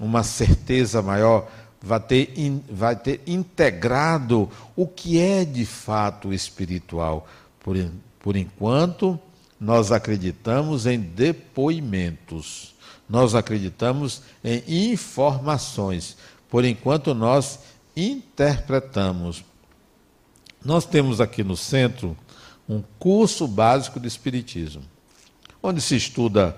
uma 0.01 0.23
certeza 0.25 1.01
maior 1.01 1.49
vai 1.83 2.01
ter, 2.01 2.33
vai 2.71 2.97
ter 2.97 3.21
integrado 3.27 4.49
o 4.77 4.87
que 4.87 5.19
é 5.19 5.45
de 5.45 5.67
fato 5.67 6.33
espiritual. 6.33 7.27
Por, 7.61 7.77
por 8.21 8.37
enquanto, 8.37 9.19
nós 9.61 9.91
acreditamos 9.91 10.87
em 10.87 10.99
depoimentos, 10.99 12.72
nós 13.13 13.35
acreditamos 13.35 14.23
em 14.43 14.91
informações. 14.91 16.17
Por 16.49 16.65
enquanto, 16.65 17.13
nós 17.13 17.59
interpretamos. 17.95 19.45
Nós 20.65 20.87
temos 20.87 21.21
aqui 21.21 21.45
no 21.45 21.55
centro 21.55 22.17
um 22.67 22.83
curso 22.99 23.47
básico 23.47 24.01
de 24.01 24.09
Espiritismo, 24.09 24.83
onde 25.63 25.83
se 25.83 25.95
estuda 25.95 26.57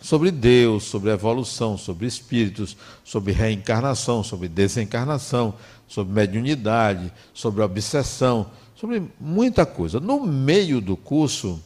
sobre 0.00 0.32
Deus, 0.32 0.82
sobre 0.82 1.12
evolução, 1.12 1.78
sobre 1.78 2.08
espíritos, 2.08 2.76
sobre 3.04 3.32
reencarnação, 3.32 4.24
sobre 4.24 4.48
desencarnação, 4.48 5.54
sobre 5.86 6.12
mediunidade, 6.12 7.12
sobre 7.32 7.62
obsessão, 7.62 8.50
sobre 8.74 9.04
muita 9.20 9.64
coisa. 9.64 10.00
No 10.00 10.26
meio 10.26 10.80
do 10.80 10.96
curso, 10.96 11.62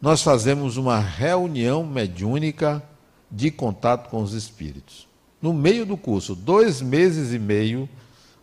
nós 0.00 0.22
fazemos 0.22 0.78
uma 0.78 0.98
reunião 0.98 1.84
mediúnica 1.84 2.82
de 3.30 3.50
contato 3.50 4.08
com 4.08 4.22
os 4.22 4.32
espíritos. 4.32 5.08
No 5.40 5.52
meio 5.52 5.86
do 5.86 5.96
curso, 5.96 6.34
dois 6.34 6.82
meses 6.82 7.32
e 7.32 7.38
meio, 7.38 7.88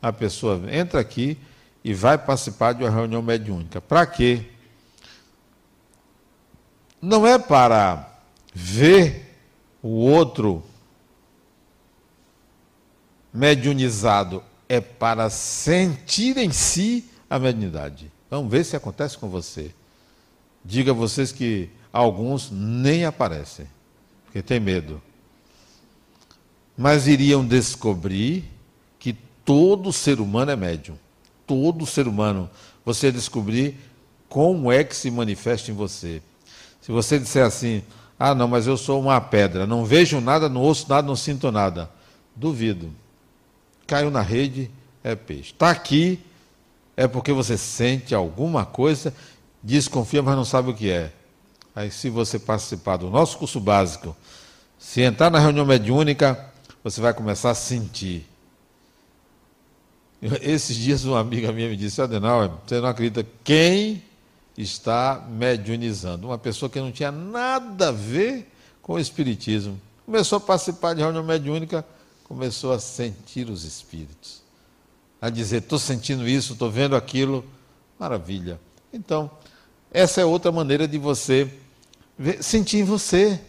a 0.01 0.11
pessoa 0.11 0.61
entra 0.71 0.99
aqui 0.99 1.37
e 1.83 1.93
vai 1.93 2.17
participar 2.17 2.73
de 2.73 2.83
uma 2.83 2.89
reunião 2.89 3.21
mediúnica. 3.21 3.79
Para 3.79 4.05
quê? 4.05 4.45
Não 7.01 7.27
é 7.27 7.37
para 7.37 8.19
ver 8.53 9.35
o 9.81 9.89
outro 9.89 10.63
mediunizado, 13.31 14.43
é 14.67 14.81
para 14.81 15.29
sentir 15.29 16.37
em 16.37 16.51
si 16.51 17.09
a 17.29 17.37
mediunidade. 17.37 18.11
Vamos 18.29 18.51
ver 18.51 18.63
se 18.63 18.75
acontece 18.75 19.17
com 19.17 19.29
você. 19.29 19.71
Diga 20.65 20.91
a 20.91 20.95
vocês 20.95 21.31
que 21.31 21.69
alguns 21.93 22.49
nem 22.51 23.05
aparecem, 23.05 23.67
porque 24.27 24.41
tem 24.41 24.59
medo. 24.59 25.01
Mas 26.77 27.07
iriam 27.07 27.43
descobrir 27.43 28.45
que 28.99 29.13
todo 29.43 29.91
ser 29.91 30.21
humano 30.21 30.51
é 30.51 30.55
médium 30.55 30.97
todo 31.47 31.85
ser 31.85 32.07
humano. 32.07 32.49
Você 32.85 33.11
descobrir 33.11 33.79
como 34.27 34.71
é 34.71 34.83
que 34.83 34.95
se 34.95 35.09
manifesta 35.09 35.71
em 35.71 35.73
você. 35.73 36.21
Se 36.81 36.91
você 36.91 37.17
disser 37.17 37.45
assim, 37.45 37.81
ah, 38.19 38.35
não, 38.35 38.47
mas 38.47 38.67
eu 38.67 38.77
sou 38.77 39.01
uma 39.01 39.19
pedra, 39.21 39.65
não 39.65 39.85
vejo 39.85 40.19
nada, 40.19 40.49
não 40.49 40.61
ouço 40.61 40.87
nada, 40.89 41.07
não 41.07 41.15
sinto 41.15 41.51
nada. 41.51 41.89
Duvido. 42.35 42.91
Caiu 43.87 44.11
na 44.11 44.21
rede, 44.21 44.69
é 45.03 45.15
peixe. 45.15 45.53
Está 45.53 45.69
aqui, 45.69 46.19
é 46.95 47.07
porque 47.07 47.31
você 47.31 47.57
sente 47.57 48.13
alguma 48.13 48.65
coisa, 48.65 49.13
desconfia, 49.63 50.21
mas 50.21 50.35
não 50.35 50.45
sabe 50.45 50.69
o 50.69 50.73
que 50.73 50.89
é. 50.89 51.11
Aí, 51.77 51.91
se 51.91 52.09
você 52.09 52.39
participar 52.39 52.97
do 52.97 53.07
nosso 53.07 53.37
curso 53.37 53.59
básico, 53.59 54.17
se 54.79 55.01
entrar 55.01 55.29
na 55.29 55.37
reunião 55.37 55.63
mediúnica, 55.63 56.51
você 56.83 56.99
vai 56.99 57.13
começar 57.13 57.51
a 57.51 57.53
sentir. 57.53 58.27
Esses 60.41 60.75
dias 60.75 61.05
uma 61.05 61.19
amiga 61.19 61.51
minha 61.51 61.69
me 61.69 61.77
disse, 61.77 62.01
Adenauer, 62.01 62.49
você 62.65 62.81
não 62.81 62.89
acredita 62.89 63.23
quem 63.43 64.01
está 64.57 65.23
mediunizando? 65.29 66.25
Uma 66.25 66.39
pessoa 66.39 66.67
que 66.67 66.79
não 66.79 66.91
tinha 66.91 67.11
nada 67.11 67.89
a 67.89 67.91
ver 67.91 68.51
com 68.81 68.93
o 68.93 68.99
Espiritismo. 68.99 69.79
Começou 70.03 70.37
a 70.37 70.41
participar 70.41 70.95
de 70.95 71.03
reunião 71.03 71.23
mediúnica, 71.23 71.85
começou 72.23 72.73
a 72.73 72.79
sentir 72.79 73.51
os 73.51 73.63
espíritos. 73.63 74.41
A 75.21 75.29
dizer, 75.29 75.57
estou 75.57 75.77
sentindo 75.77 76.27
isso, 76.27 76.53
estou 76.53 76.71
vendo 76.71 76.95
aquilo. 76.95 77.45
Maravilha. 77.99 78.59
Então, 78.91 79.29
essa 79.91 80.21
é 80.21 80.25
outra 80.25 80.51
maneira 80.51 80.87
de 80.87 80.97
você 80.97 81.47
sentir 82.41 82.79
em 82.79 82.83
você. 82.83 83.39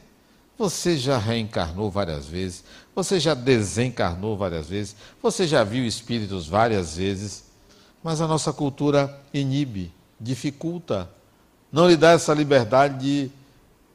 Você 0.59 0.97
já 0.97 1.17
reencarnou 1.19 1.89
várias 1.89 2.27
vezes, 2.27 2.65
você 2.93 3.21
já 3.21 3.33
desencarnou 3.33 4.37
várias 4.37 4.69
vezes, 4.69 4.97
você 5.23 5.47
já 5.47 5.63
viu 5.63 5.87
espíritos 5.87 6.49
várias 6.49 6.97
vezes, 6.97 7.45
mas 8.03 8.21
a 8.21 8.27
nossa 8.27 8.53
cultura 8.53 9.23
inibe, 9.33 9.93
dificulta, 10.19 11.09
não 11.71 11.89
lhe 11.89 11.97
dá 11.97 12.11
essa 12.11 12.35
liberdade 12.35 12.99
de 12.99 13.31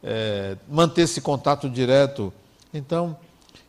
é, 0.01 0.55
manter 0.69 1.01
esse 1.01 1.19
contato 1.19 1.69
direto. 1.69 2.32
Então, 2.74 3.17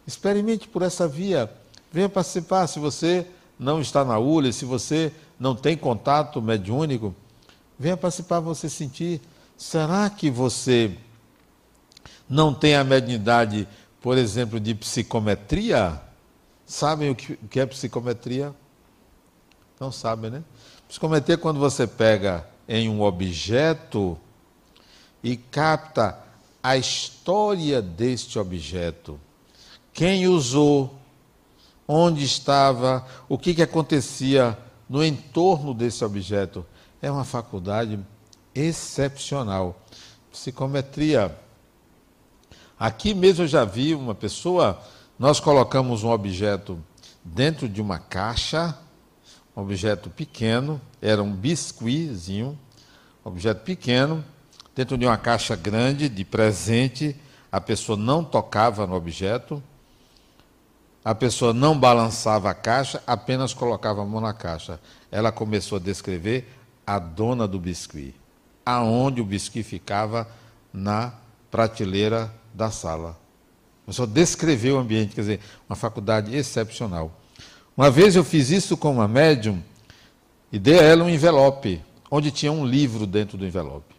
experimente 0.06 0.68
por 0.68 0.82
essa 0.82 1.08
via, 1.08 1.50
venha 1.90 2.08
participar. 2.08 2.66
Se 2.66 2.78
você 2.78 3.26
não 3.58 3.80
está 3.80 4.04
na 4.04 4.18
ULE, 4.18 4.52
se 4.52 4.64
você 4.64 5.12
não 5.38 5.54
tem 5.54 5.76
contato 5.76 6.42
mediúnico, 6.42 7.14
venha 7.78 7.96
participar, 7.96 8.40
você 8.40 8.68
sentir. 8.68 9.20
Será 9.56 10.10
que 10.10 10.30
você 10.30 10.96
não 12.28 12.52
tem 12.52 12.74
a 12.74 12.84
mediunidade, 12.84 13.68
por 14.00 14.18
exemplo, 14.18 14.58
de 14.58 14.74
psicometria? 14.74 16.00
Sabem 16.66 17.10
o 17.10 17.14
que 17.14 17.60
é 17.60 17.66
psicometria? 17.66 18.54
Não 19.78 19.92
sabem, 19.92 20.30
né? 20.30 20.44
Psicometria 20.88 21.34
é 21.34 21.38
quando 21.38 21.58
você 21.58 21.86
pega 21.86 22.46
em 22.68 22.88
um 22.88 23.02
objeto 23.02 24.18
e 25.22 25.36
capta 25.36 26.18
a 26.62 26.76
história 26.76 27.82
deste 27.82 28.38
objeto. 28.38 29.20
Quem 29.92 30.26
usou, 30.26 30.98
onde 31.86 32.24
estava, 32.24 33.06
o 33.28 33.38
que, 33.38 33.54
que 33.54 33.62
acontecia 33.62 34.58
no 34.88 35.04
entorno 35.04 35.74
desse 35.74 36.04
objeto. 36.04 36.64
É 37.00 37.10
uma 37.10 37.24
faculdade 37.24 37.98
excepcional. 38.54 39.80
Psicometria 40.30 41.36
Aqui 42.78 43.14
mesmo 43.14 43.44
eu 43.44 43.48
já 43.48 43.64
vi 43.64 43.94
uma 43.94 44.14
pessoa, 44.14 44.80
nós 45.16 45.38
colocamos 45.38 46.02
um 46.02 46.10
objeto 46.10 46.78
dentro 47.22 47.68
de 47.68 47.80
uma 47.80 48.00
caixa, 48.00 48.76
um 49.56 49.62
objeto 49.62 50.10
pequeno, 50.10 50.80
era 51.00 51.22
um 51.22 51.32
biscuitzinho, 51.32 52.58
objeto 53.24 53.62
pequeno, 53.62 54.24
dentro 54.74 54.98
de 54.98 55.06
uma 55.06 55.16
caixa 55.16 55.54
grande 55.54 56.08
de 56.08 56.24
presente, 56.24 57.16
a 57.50 57.60
pessoa 57.60 57.96
não 57.96 58.24
tocava 58.24 58.88
no 58.88 58.96
objeto, 58.96 59.62
a 61.04 61.14
pessoa 61.14 61.54
não 61.54 61.78
balançava 61.78 62.50
a 62.50 62.54
caixa, 62.54 63.00
apenas 63.06 63.54
colocava 63.54 64.02
a 64.02 64.04
mão 64.04 64.20
na 64.20 64.32
caixa. 64.32 64.80
Ela 65.12 65.30
começou 65.30 65.76
a 65.76 65.80
descrever 65.80 66.52
a 66.84 66.98
dona 66.98 67.46
do 67.46 67.60
biscuit, 67.60 68.14
aonde 68.64 69.20
o 69.20 69.24
biscuit 69.24 69.62
ficava 69.62 70.28
na 70.72 71.14
prateleira 71.50 72.32
da 72.52 72.70
sala. 72.70 73.18
Começou 73.84 74.04
a 74.04 74.08
descrever 74.08 74.72
o 74.72 74.78
ambiente, 74.78 75.14
quer 75.14 75.20
dizer, 75.20 75.40
uma 75.68 75.76
faculdade 75.76 76.34
excepcional. 76.34 77.20
Uma 77.76 77.90
vez 77.90 78.16
eu 78.16 78.24
fiz 78.24 78.50
isso 78.50 78.76
com 78.76 78.92
uma 78.92 79.06
médium 79.06 79.62
e 80.50 80.58
dei 80.58 80.78
a 80.78 80.82
ela 80.82 81.04
um 81.04 81.08
envelope, 81.08 81.82
onde 82.10 82.30
tinha 82.30 82.52
um 82.52 82.64
livro 82.64 83.06
dentro 83.06 83.36
do 83.36 83.46
envelope. 83.46 83.94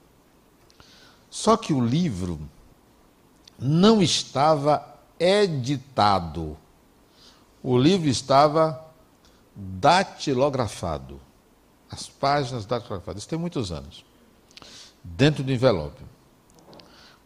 Só 1.29 1.57
que 1.57 1.73
o 1.73 1.85
livro 1.85 2.39
não 3.59 4.01
estava 4.01 4.95
editado. 5.19 6.57
O 7.61 7.77
livro 7.77 8.07
estava 8.07 8.85
datilografado. 9.55 11.19
As 11.89 12.07
páginas 12.07 12.65
datilografadas. 12.65 13.23
Isso 13.23 13.29
tem 13.29 13.37
muitos 13.37 13.71
anos. 13.71 14.03
Dentro 15.07 15.43
do 15.43 15.51
envelope. 15.51 16.03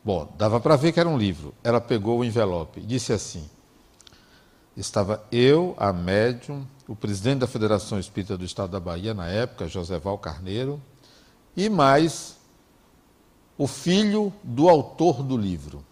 Bom, 0.04 0.32
dava 0.38 0.60
para 0.60 0.76
ver 0.76 0.92
que 0.92 1.00
era 1.00 1.08
um 1.08 1.18
livro. 1.18 1.54
Ela 1.64 1.80
pegou 1.80 2.20
o 2.20 2.26
envelope 2.26 2.82
e 2.82 2.84
disse 2.84 3.14
assim: 3.14 3.50
Estava 4.76 5.24
eu, 5.32 5.76
a 5.78 5.94
médium, 5.94 6.66
o 6.88 6.96
presidente 6.96 7.40
da 7.40 7.48
Federação 7.48 7.98
Espírita 7.98 8.38
do 8.38 8.44
Estado 8.44 8.72
da 8.72 8.80
Bahia, 8.80 9.14
na 9.14 9.28
época, 9.28 9.68
José 9.68 9.98
Val 9.98 10.18
Carneiro, 10.18 10.82
e 11.56 11.70
mais 11.70 12.38
o 13.58 13.66
filho 13.66 14.32
do 14.44 14.70
autor 14.70 15.24
do 15.24 15.38
livro. 15.38 15.84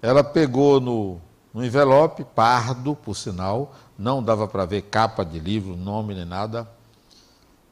Ela 0.00 0.24
pegou 0.24 0.80
no, 0.80 1.20
no 1.52 1.64
envelope, 1.64 2.24
pardo, 2.24 2.94
por 2.94 3.14
sinal, 3.14 3.74
não 3.98 4.22
dava 4.22 4.48
para 4.48 4.64
ver 4.64 4.82
capa 4.82 5.24
de 5.24 5.38
livro, 5.38 5.76
nome 5.76 6.14
nem 6.14 6.24
nada. 6.24 6.68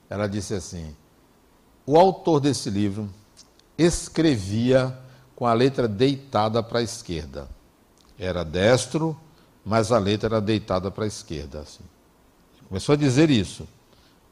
Ela 0.09 0.27
disse 0.27 0.55
assim: 0.55 0.95
O 1.85 1.99
autor 1.99 2.41
desse 2.41 2.71
livro 2.71 3.09
escrevia 3.77 4.97
com 5.35 5.47
a 5.47 5.53
letra 5.53 5.89
deitada 5.89 6.63
para 6.63 6.79
a 6.79 6.83
esquerda. 6.83 7.49
Era 8.19 8.45
destro, 8.45 9.17
mas 9.65 9.91
a 9.91 9.99
letra 9.99 10.29
era 10.29 10.41
deitada 10.41 10.91
para 10.91 11.05
a 11.05 11.07
esquerda. 11.07 11.61
Assim. 11.61 11.83
Começou 12.69 12.93
a 12.93 12.97
dizer 12.97 13.31
isso. 13.31 13.67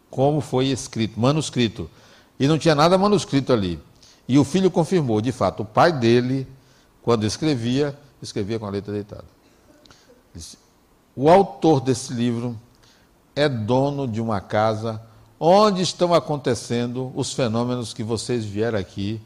Como 0.09 0.40
foi 0.40 0.66
escrito, 0.66 1.18
manuscrito. 1.18 1.90
E 2.38 2.46
não 2.46 2.59
tinha 2.59 2.74
nada 2.74 2.96
manuscrito 2.96 3.53
ali. 3.53 3.80
E 4.28 4.38
o 4.38 4.44
filho 4.44 4.70
confirmou, 4.70 5.20
de 5.20 5.32
fato, 5.32 5.64
o 5.64 5.66
pai 5.66 5.92
dele, 5.92 6.46
quando 7.03 7.26
escrevia, 7.26 7.98
escrevia 8.22 8.59
com 8.59 8.66
a 8.66 8.70
letra 8.70 8.92
deitada. 8.92 9.24
O 11.16 11.28
autor 11.28 11.80
desse 11.80 12.12
livro 12.12 12.57
é 13.34 13.48
dono 13.48 14.07
de 14.07 14.20
uma 14.20 14.40
casa 14.40 15.03
onde 15.43 15.80
estão 15.80 16.12
acontecendo 16.12 17.11
os 17.14 17.32
fenômenos 17.32 17.95
que 17.95 18.05
vocês 18.05 18.45
vieram 18.45 18.78
aqui 18.78 19.18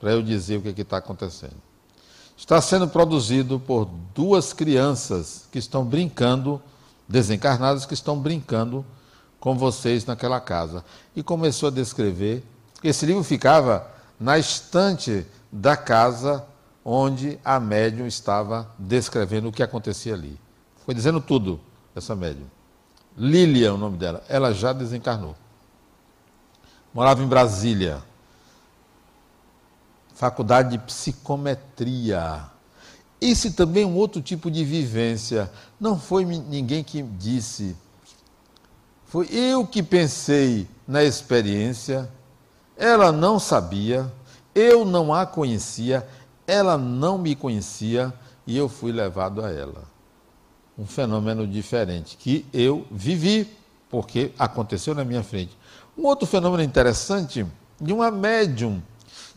para 0.00 0.10
eu 0.10 0.20
dizer 0.20 0.56
o 0.56 0.62
que 0.62 0.68
é 0.68 0.82
está 0.82 0.96
acontecendo. 0.96 1.54
Está 2.36 2.60
sendo 2.60 2.88
produzido 2.88 3.60
por 3.60 3.88
duas 4.12 4.52
crianças 4.52 5.46
que 5.52 5.58
estão 5.58 5.84
brincando, 5.84 6.60
desencarnadas, 7.06 7.86
que 7.86 7.94
estão 7.94 8.18
brincando 8.18 8.84
com 9.38 9.56
vocês 9.56 10.04
naquela 10.06 10.40
casa. 10.40 10.84
E 11.14 11.22
começou 11.22 11.68
a 11.68 11.72
descrever. 11.72 12.42
Esse 12.82 13.06
livro 13.06 13.22
ficava 13.22 13.86
na 14.18 14.38
estante 14.38 15.24
da 15.52 15.76
casa 15.76 16.44
onde 16.84 17.38
a 17.44 17.60
médium 17.60 18.06
estava 18.06 18.68
descrevendo 18.78 19.48
o 19.48 19.52
que 19.52 19.62
acontecia 19.62 20.14
ali. 20.14 20.40
Foi 20.84 20.94
dizendo 20.94 21.20
tudo, 21.20 21.60
essa 21.94 22.16
médium. 22.16 22.46
Lília 23.16 23.68
é 23.68 23.70
o 23.70 23.76
nome 23.76 23.98
dela. 23.98 24.24
Ela 24.28 24.52
já 24.52 24.72
desencarnou. 24.72 25.36
Morava 26.92 27.22
em 27.22 27.26
Brasília. 27.26 28.02
Faculdade 30.14 30.70
de 30.70 30.78
psicometria. 30.78 32.42
Esse 33.20 33.52
também 33.52 33.84
é 33.84 33.86
um 33.86 33.96
outro 33.96 34.20
tipo 34.20 34.50
de 34.50 34.64
vivência. 34.64 35.50
Não 35.78 35.98
foi 35.98 36.24
ninguém 36.24 36.82
que 36.82 37.00
disse. 37.02 37.76
Foi 39.06 39.28
eu 39.30 39.66
que 39.66 39.82
pensei 39.82 40.68
na 40.86 41.04
experiência. 41.04 42.10
Ela 42.76 43.12
não 43.12 43.38
sabia, 43.38 44.10
eu 44.54 44.84
não 44.84 45.12
a 45.12 45.26
conhecia, 45.26 46.06
ela 46.46 46.78
não 46.78 47.18
me 47.18 47.36
conhecia 47.36 48.12
e 48.46 48.56
eu 48.56 48.68
fui 48.68 48.90
levado 48.90 49.44
a 49.44 49.50
ela. 49.50 49.84
Um 50.78 50.86
fenômeno 50.86 51.46
diferente 51.46 52.16
que 52.16 52.46
eu 52.52 52.86
vivi, 52.90 53.46
porque 53.90 54.32
aconteceu 54.38 54.94
na 54.94 55.04
minha 55.04 55.22
frente. 55.22 55.56
Um 56.00 56.06
outro 56.06 56.26
fenômeno 56.26 56.62
interessante 56.62 57.46
de 57.78 57.92
uma 57.92 58.10
médium 58.10 58.82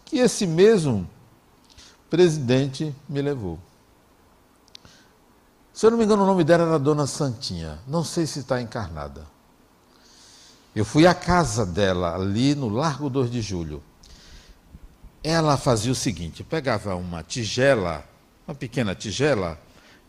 que 0.06 0.18
esse 0.20 0.48
mesmo 0.48 1.10
presidente 2.10 2.96
me 3.10 3.22
levou. 3.22 3.60
Se 5.74 5.86
eu 5.86 5.92
não 5.92 5.98
me 5.98 6.06
engano, 6.06 6.24
o 6.24 6.26
nome 6.26 6.44
dela 6.44 6.64
era 6.64 6.80
Dona 6.80 7.06
Santinha. 7.06 7.80
Não 7.86 8.04
sei 8.04 8.26
se 8.26 8.40
está 8.40 8.62
encarnada. 8.62 9.26
Eu 10.76 10.86
fui 10.86 11.06
à 11.06 11.14
casa 11.14 11.66
dela, 11.66 12.16
ali 12.16 12.56
no 12.56 12.70
Largo 12.70 13.10
2 13.10 13.30
de 13.30 13.42
Julho 13.42 13.84
ela 15.24 15.56
fazia 15.58 15.92
o 15.92 15.96
seguinte: 15.96 16.44
pegava 16.44 16.96
uma 16.96 17.24
tigela, 17.24 18.04
uma 18.46 18.54
pequena 18.54 18.94
tigela, 18.94 19.58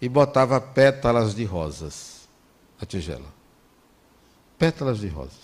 e 0.01 0.09
botava 0.09 0.61
pétalas 0.61 1.35
de 1.35 1.45
rosas 1.45 2.29
a 2.81 2.85
tigela. 2.85 3.33
Pétalas 4.59 4.99
de 4.99 5.07
rosas. 5.07 5.44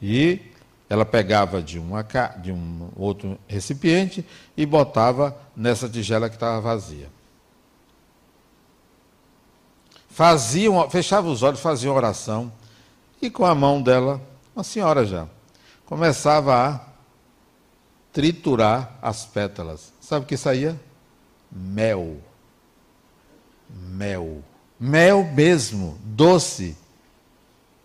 E 0.00 0.40
ela 0.88 1.04
pegava 1.04 1.62
de, 1.62 1.78
uma, 1.78 2.06
de 2.42 2.52
um 2.52 2.90
outro 2.96 3.38
recipiente 3.48 4.24
e 4.56 4.64
botava 4.64 5.36
nessa 5.56 5.88
tigela 5.88 6.28
que 6.28 6.36
estava 6.36 6.60
vazia. 6.60 7.10
Fazia 10.08 10.70
uma, 10.70 10.88
fechava 10.88 11.28
os 11.28 11.42
olhos, 11.42 11.60
fazia 11.60 11.90
uma 11.90 11.96
oração, 11.96 12.50
e 13.20 13.28
com 13.30 13.44
a 13.44 13.54
mão 13.54 13.82
dela, 13.82 14.20
uma 14.54 14.64
senhora 14.64 15.04
já, 15.04 15.26
começava 15.84 16.54
a 16.54 16.80
triturar 18.12 18.98
as 19.02 19.26
pétalas. 19.26 19.92
Sabe 20.00 20.24
o 20.24 20.28
que 20.28 20.36
saía? 20.36 20.80
Mel. 21.52 22.16
Mel. 23.68 24.42
Mel 24.80 25.24
mesmo, 25.24 25.98
doce. 26.02 26.76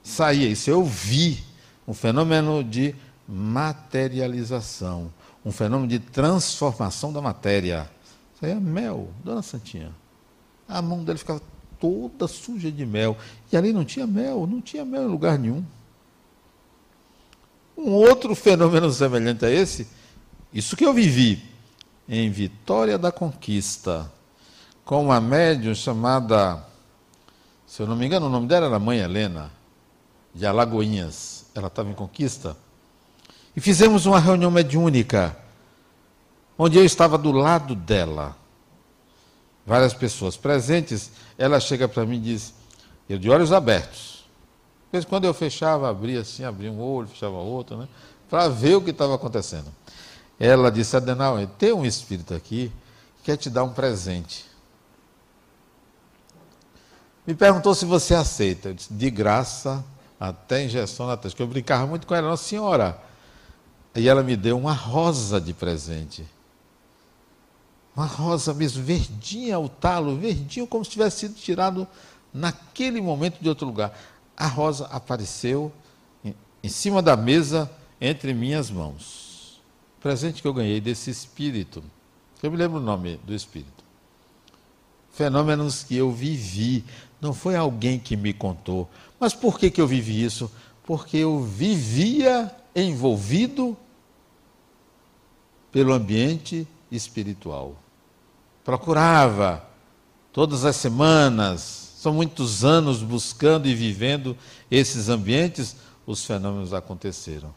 Saía. 0.02 0.48
Isso 0.48 0.70
eu 0.70 0.86
vi. 0.86 1.44
Um 1.88 1.94
fenômeno 1.94 2.64
de 2.64 2.96
materialização. 3.28 5.12
Um 5.44 5.52
fenômeno 5.52 5.88
de 5.88 6.00
transformação 6.00 7.12
da 7.12 7.22
matéria. 7.22 7.90
Saía 8.40 8.60
mel, 8.60 9.10
dona 9.24 9.42
Santinha. 9.42 9.92
A 10.68 10.82
mão 10.82 11.04
dele 11.04 11.18
ficava 11.18 11.42
toda 11.80 12.28
suja 12.28 12.72
de 12.72 12.86
mel. 12.86 13.18
E 13.52 13.58
ali 13.58 13.74
não 13.74 13.84
tinha 13.84 14.06
mel, 14.06 14.48
não 14.48 14.62
tinha 14.62 14.86
mel 14.86 15.04
em 15.04 15.08
lugar 15.08 15.38
nenhum. 15.38 15.64
Um 17.78 17.92
outro 17.92 18.36
fenômeno 18.36 18.92
semelhante 18.92 19.46
a 19.46 19.50
esse 19.50 19.88
isso 20.54 20.76
que 20.76 20.86
eu 20.86 20.94
vivi 20.94 21.42
em 22.10 22.30
Vitória 22.30 22.98
da 22.98 23.10
Conquista, 23.10 24.12
com 24.84 25.06
uma 25.06 25.22
médium 25.22 25.74
chamada, 25.74 26.62
se 27.66 27.82
eu 27.82 27.88
não 27.88 27.96
me 27.96 28.06
engano, 28.06 28.26
o 28.26 28.30
nome 28.30 28.48
dela 28.48 28.66
era 28.66 28.78
Mãe 28.78 29.00
Helena, 29.00 29.50
de 30.36 30.46
Alagoinhas. 30.46 31.41
Ela 31.54 31.68
estava 31.68 31.90
em 31.90 31.94
Conquista. 31.94 32.56
E 33.56 33.60
fizemos 33.60 34.06
uma 34.06 34.20
reunião 34.20 34.50
mediúnica, 34.50 35.38
onde 36.58 36.78
eu 36.78 36.86
estava 36.86 37.18
do 37.18 37.32
lado 37.32 37.76
dela. 37.76 38.36
Várias 39.66 39.94
pessoas 39.94 40.38
presentes. 40.38 41.12
Ela 41.38 41.60
chega 41.60 41.88
para 41.88 42.06
mim 42.06 42.18
e 42.18 42.22
diz: 42.22 42.54
Eu 43.10 43.20
de 43.20 43.30
olhos 43.30 43.52
abertos. 43.52 44.26
Quando 45.08 45.26
eu 45.26 45.34
fechava, 45.34 45.90
abria 45.90 46.22
assim, 46.22 46.44
abria 46.44 46.72
um 46.72 46.82
olho, 46.82 47.08
fechava 47.08 47.36
outro, 47.36 47.78
né? 47.78 47.88
Para 48.30 48.50
ver 48.50 48.76
o 48.76 48.82
que 48.82 48.92
estava 48.92 49.16
acontecendo. 49.16 49.68
Ela 50.40 50.72
disse: 50.72 50.96
Adenauer, 50.96 51.48
tem 51.58 51.74
um 51.74 51.86
espírito 51.86 52.34
aqui 52.34 52.72
que 53.18 53.24
quer 53.24 53.38
te 53.38 53.50
dar 53.50 53.64
um 53.64 53.74
presente. 53.74 54.46
Me 57.26 57.36
perguntou 57.36 57.76
se 57.76 57.86
você 57.86 58.16
aceita. 58.16 58.70
Eu 58.70 58.74
disse: 58.74 58.94
de 58.94 59.10
graça, 59.10 59.84
até 60.22 60.64
injeção 60.64 61.08
na 61.08 61.18
testa. 61.18 61.42
Eu 61.42 61.48
brincava 61.48 61.88
muito 61.88 62.06
com 62.06 62.14
ela, 62.14 62.30
Nossa 62.30 62.44
Senhora. 62.44 63.02
E 63.96 64.08
ela 64.08 64.22
me 64.22 64.36
deu 64.36 64.56
uma 64.56 64.74
rosa 64.74 65.42
de 65.42 65.52
presente. 65.52 66.24
Uma 67.96 68.06
rosa 68.06 68.54
mesmo, 68.54 68.84
verdinha 68.84 69.56
ao 69.56 69.68
talo, 69.68 70.16
verdinho, 70.16 70.68
como 70.68 70.86
se 70.86 70.92
tivesse 70.92 71.22
sido 71.22 71.34
tirado 71.34 71.88
naquele 72.32 73.02
momento 73.02 73.42
de 73.42 73.50
outro 73.50 73.66
lugar. 73.66 73.98
A 74.38 74.46
rosa 74.46 74.86
apareceu 74.92 75.74
em, 76.64 76.70
cima 76.70 77.02
da 77.02 77.18
mesa 77.18 77.70
entre 78.00 78.32
minhas 78.34 78.70
mãos 78.70 79.32
presente 80.00 80.42
que 80.42 80.48
eu 80.48 80.54
ganhei 80.54 80.82
desse 80.82 81.10
espírito. 81.10 81.84
Eu 82.42 82.50
me 82.50 82.58
lembro 82.58 82.80
o 82.80 82.84
nome 82.84 83.18
do 83.24 83.34
espírito. 83.36 83.84
Fenômenos 85.12 85.84
que 85.84 85.96
eu 85.96 86.12
vivi. 86.12 86.84
Não 87.22 87.34
foi 87.34 87.56
alguém 87.56 88.00
que 88.00 88.18
me 88.18 88.34
contou. 88.34 88.90
Mas 89.20 89.34
por 89.34 89.60
que, 89.60 89.70
que 89.70 89.80
eu 89.80 89.88
vivi 89.88 90.24
isso? 90.24 90.52
Porque 90.84 91.18
eu 91.18 91.40
vivia 91.40 92.54
envolvido 92.76 93.78
pelo 95.72 95.94
ambiente 95.94 96.68
espiritual. 96.92 97.76
Procurava 98.66 99.64
todas 100.34 100.66
as 100.66 100.76
semanas, 100.76 101.94
são 101.98 102.14
muitos 102.14 102.66
anos 102.66 103.04
buscando 103.04 103.68
e 103.68 103.76
vivendo 103.76 104.36
esses 104.70 105.08
ambientes, 105.08 105.76
os 106.06 106.26
fenômenos 106.26 106.74
aconteceram. 106.74 107.54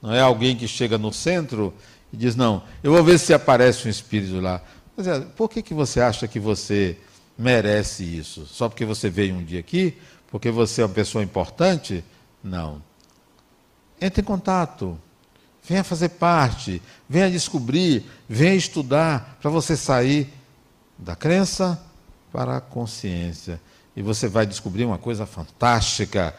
Não 0.00 0.14
é 0.14 0.20
alguém 0.20 0.56
que 0.56 0.68
chega 0.68 0.96
no 0.96 1.12
centro 1.12 1.74
e 2.12 2.16
diz: 2.16 2.36
Não, 2.36 2.62
eu 2.82 2.92
vou 2.92 3.02
ver 3.02 3.18
se 3.18 3.34
aparece 3.34 3.86
um 3.88 3.90
espírito 3.90 4.40
lá. 4.40 4.62
Mas 4.96 5.06
é, 5.06 5.20
por 5.20 5.48
que, 5.48 5.62
que 5.62 5.74
você 5.74 6.00
acha 6.00 6.28
que 6.28 6.38
você 6.38 6.96
merece 7.38 8.02
isso? 8.02 8.44
Só 8.46 8.68
porque 8.68 8.84
você 8.84 9.08
veio 9.08 9.34
um 9.34 9.44
dia 9.44 9.60
aqui? 9.60 9.96
Porque 10.30 10.50
você 10.50 10.82
é 10.82 10.84
uma 10.84 10.92
pessoa 10.92 11.22
importante? 11.22 12.04
Não. 12.42 12.82
Entre 14.00 14.20
em 14.20 14.24
contato. 14.24 14.98
Venha 15.62 15.84
fazer 15.84 16.10
parte. 16.10 16.82
Venha 17.08 17.30
descobrir. 17.30 18.04
Venha 18.28 18.54
estudar 18.54 19.38
para 19.40 19.50
você 19.50 19.76
sair 19.76 20.32
da 20.98 21.14
crença 21.14 21.80
para 22.32 22.56
a 22.56 22.60
consciência. 22.60 23.60
E 23.94 24.02
você 24.02 24.28
vai 24.28 24.46
descobrir 24.46 24.84
uma 24.84 24.98
coisa 24.98 25.24
fantástica: 25.24 26.34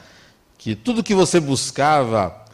que 0.57 0.75
tudo 0.75 1.03
que 1.03 1.15
você 1.15 1.39
buscava 1.39 2.45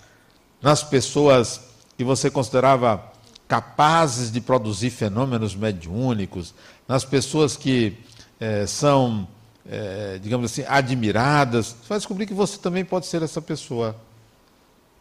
nas 0.62 0.84
pessoas 0.84 1.62
que 1.98 2.04
você 2.04 2.30
considerava 2.30 3.12
capazes 3.48 4.32
de 4.32 4.42
produzir 4.42 4.90
fenômenos 4.90 5.56
mediúnicos, 5.56 6.54
nas 6.88 7.06
pessoas 7.06 7.56
que 7.56 7.98
é, 8.40 8.66
são, 8.66 9.28
é, 9.70 10.20
digamos 10.22 10.52
assim, 10.52 10.64
admiradas, 10.68 11.68
você 11.68 11.90
vai 11.90 11.98
descobrir 11.98 12.26
que 12.26 12.34
você 12.34 12.58
também 12.58 12.84
pode 12.84 13.06
ser 13.06 13.22
essa 13.22 13.42
pessoa. 13.42 13.96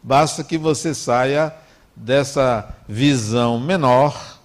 Basta 0.01 0.43
que 0.43 0.57
você 0.57 0.93
saia 0.93 1.53
dessa 1.95 2.75
visão 2.87 3.59
menor, 3.59 4.39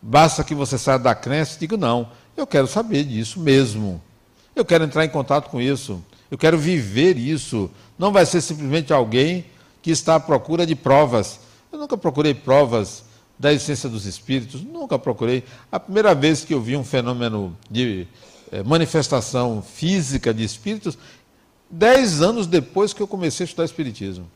basta 0.00 0.44
que 0.44 0.54
você 0.54 0.78
saia 0.78 0.98
da 0.98 1.14
crença 1.14 1.56
e 1.56 1.60
diga: 1.60 1.76
não, 1.76 2.08
eu 2.36 2.46
quero 2.46 2.66
saber 2.66 3.04
disso 3.04 3.40
mesmo, 3.40 4.00
eu 4.54 4.64
quero 4.64 4.84
entrar 4.84 5.04
em 5.04 5.08
contato 5.08 5.48
com 5.48 5.60
isso, 5.60 6.02
eu 6.30 6.38
quero 6.38 6.58
viver 6.58 7.16
isso. 7.16 7.70
Não 7.98 8.12
vai 8.12 8.26
ser 8.26 8.40
simplesmente 8.40 8.92
alguém 8.92 9.46
que 9.80 9.90
está 9.90 10.16
à 10.16 10.20
procura 10.20 10.66
de 10.66 10.74
provas. 10.74 11.40
Eu 11.70 11.78
nunca 11.78 11.96
procurei 11.96 12.34
provas 12.34 13.04
da 13.42 13.52
essência 13.52 13.88
dos 13.88 14.06
espíritos, 14.06 14.62
nunca 14.62 14.96
procurei. 14.96 15.42
A 15.72 15.80
primeira 15.80 16.14
vez 16.14 16.44
que 16.44 16.54
eu 16.54 16.60
vi 16.60 16.76
um 16.76 16.84
fenômeno 16.84 17.58
de 17.68 18.06
é, 18.52 18.62
manifestação 18.62 19.60
física 19.60 20.32
de 20.32 20.44
espíritos 20.44 20.96
dez 21.68 22.22
anos 22.22 22.46
depois 22.46 22.92
que 22.92 23.02
eu 23.02 23.08
comecei 23.08 23.42
a 23.42 23.46
estudar 23.46 23.64
Espiritismo. 23.64 24.30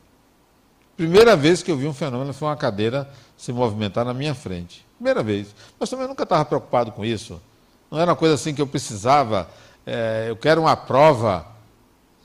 Primeira 0.97 1.37
vez 1.37 1.63
que 1.63 1.71
eu 1.71 1.77
vi 1.77 1.87
um 1.87 1.93
fenômeno 1.93 2.33
foi 2.33 2.49
uma 2.49 2.57
cadeira 2.57 3.09
se 3.37 3.53
movimentar 3.53 4.03
na 4.03 4.13
minha 4.13 4.35
frente. 4.35 4.85
Primeira 4.97 5.23
vez. 5.23 5.55
Mas 5.79 5.89
também 5.89 6.05
nunca 6.05 6.23
estava 6.23 6.43
preocupado 6.43 6.91
com 6.91 7.05
isso. 7.05 7.41
Não 7.89 7.97
era 7.97 8.11
uma 8.11 8.17
coisa 8.17 8.35
assim 8.35 8.53
que 8.53 8.61
eu 8.61 8.67
precisava. 8.67 9.49
É, 9.85 10.25
eu 10.27 10.35
quero 10.35 10.59
uma 10.59 10.75
prova. 10.75 11.47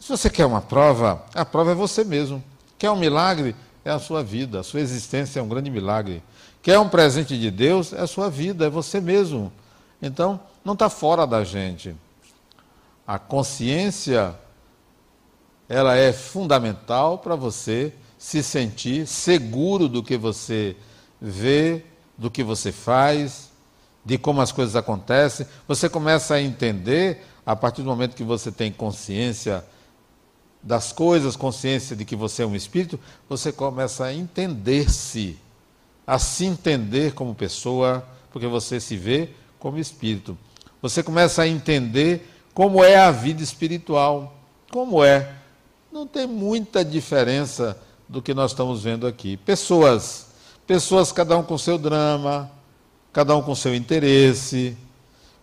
Se 0.00 0.08
você 0.08 0.28
quer 0.28 0.46
uma 0.46 0.60
prova, 0.60 1.24
a 1.32 1.44
prova 1.44 1.70
é 1.70 1.74
você 1.76 2.02
mesmo. 2.02 2.42
Quer 2.76 2.90
um 2.90 2.96
milagre? 2.96 3.54
É 3.84 3.92
a 3.92 4.00
sua 4.00 4.20
vida. 4.20 4.58
A 4.58 4.62
sua 4.64 4.80
existência 4.80 5.38
é 5.38 5.42
um 5.44 5.48
grande 5.48 5.70
milagre. 5.70 6.20
Quer 6.62 6.78
um 6.78 6.88
presente 6.88 7.38
de 7.38 7.50
Deus? 7.50 7.92
É 7.92 8.00
a 8.00 8.06
sua 8.06 8.30
vida, 8.30 8.66
é 8.66 8.70
você 8.70 9.00
mesmo. 9.00 9.52
Então, 10.00 10.40
não 10.64 10.74
está 10.74 10.88
fora 10.88 11.26
da 11.26 11.42
gente. 11.42 11.94
A 13.04 13.18
consciência, 13.18 14.34
ela 15.68 15.96
é 15.96 16.12
fundamental 16.12 17.18
para 17.18 17.34
você 17.34 17.92
se 18.16 18.40
sentir 18.42 19.06
seguro 19.08 19.88
do 19.88 20.02
que 20.02 20.16
você 20.16 20.76
vê, 21.20 21.84
do 22.16 22.30
que 22.30 22.44
você 22.44 22.70
faz, 22.70 23.50
de 24.04 24.16
como 24.16 24.40
as 24.40 24.52
coisas 24.52 24.76
acontecem. 24.76 25.44
Você 25.66 25.88
começa 25.88 26.34
a 26.34 26.40
entender, 26.40 27.24
a 27.44 27.56
partir 27.56 27.82
do 27.82 27.88
momento 27.88 28.14
que 28.14 28.22
você 28.22 28.52
tem 28.52 28.70
consciência 28.70 29.64
das 30.62 30.92
coisas, 30.92 31.34
consciência 31.34 31.96
de 31.96 32.04
que 32.04 32.14
você 32.14 32.44
é 32.44 32.46
um 32.46 32.54
espírito, 32.54 32.98
você 33.28 33.50
começa 33.50 34.04
a 34.04 34.14
entender-se, 34.14 35.36
a 36.06 36.18
se 36.18 36.44
entender 36.44 37.12
como 37.12 37.34
pessoa, 37.34 38.06
porque 38.30 38.46
você 38.46 38.80
se 38.80 38.96
vê 38.96 39.30
como 39.58 39.78
espírito. 39.78 40.36
Você 40.80 41.02
começa 41.02 41.42
a 41.42 41.48
entender 41.48 42.28
como 42.52 42.82
é 42.82 42.96
a 42.96 43.10
vida 43.10 43.42
espiritual. 43.42 44.36
Como 44.70 45.04
é? 45.04 45.34
Não 45.92 46.06
tem 46.06 46.26
muita 46.26 46.84
diferença 46.84 47.78
do 48.08 48.20
que 48.20 48.34
nós 48.34 48.50
estamos 48.50 48.82
vendo 48.82 49.06
aqui. 49.06 49.36
Pessoas, 49.36 50.26
pessoas 50.66 51.12
cada 51.12 51.36
um 51.36 51.42
com 51.42 51.56
seu 51.56 51.78
drama, 51.78 52.50
cada 53.12 53.36
um 53.36 53.42
com 53.42 53.54
seu 53.54 53.74
interesse, 53.74 54.76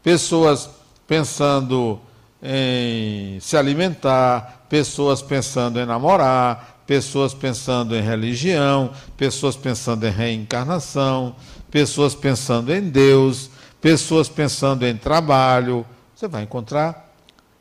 pessoas 0.04 0.70
pensando 1.08 2.00
em 2.42 3.40
se 3.40 3.56
alimentar, 3.58 4.66
pessoas 4.70 5.22
pensando 5.22 5.80
em 5.80 5.86
namorar, 5.86 6.79
pessoas 6.90 7.36
pensando 7.36 7.96
em 7.96 8.02
religião, 8.02 8.92
pessoas 9.16 9.56
pensando 9.56 10.08
em 10.08 10.10
reencarnação, 10.10 11.36
pessoas 11.70 12.16
pensando 12.16 12.74
em 12.74 12.82
Deus, 12.82 13.52
pessoas 13.80 14.28
pensando 14.28 14.88
em 14.88 14.98
trabalho. 14.98 15.86
Você 16.16 16.28
vai 16.28 16.42
encontrar 16.42 17.14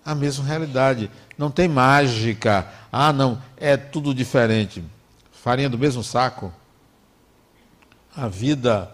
a 0.02 0.14
mesma 0.14 0.46
realidade. 0.46 1.10
Não 1.36 1.50
tem 1.50 1.68
mágica. 1.68 2.68
Ah, 2.90 3.12
não, 3.12 3.38
é 3.58 3.76
tudo 3.76 4.14
diferente. 4.14 4.82
Farinha 5.30 5.68
do 5.68 5.76
mesmo 5.76 6.02
saco. 6.02 6.50
A 8.16 8.28
vida 8.28 8.90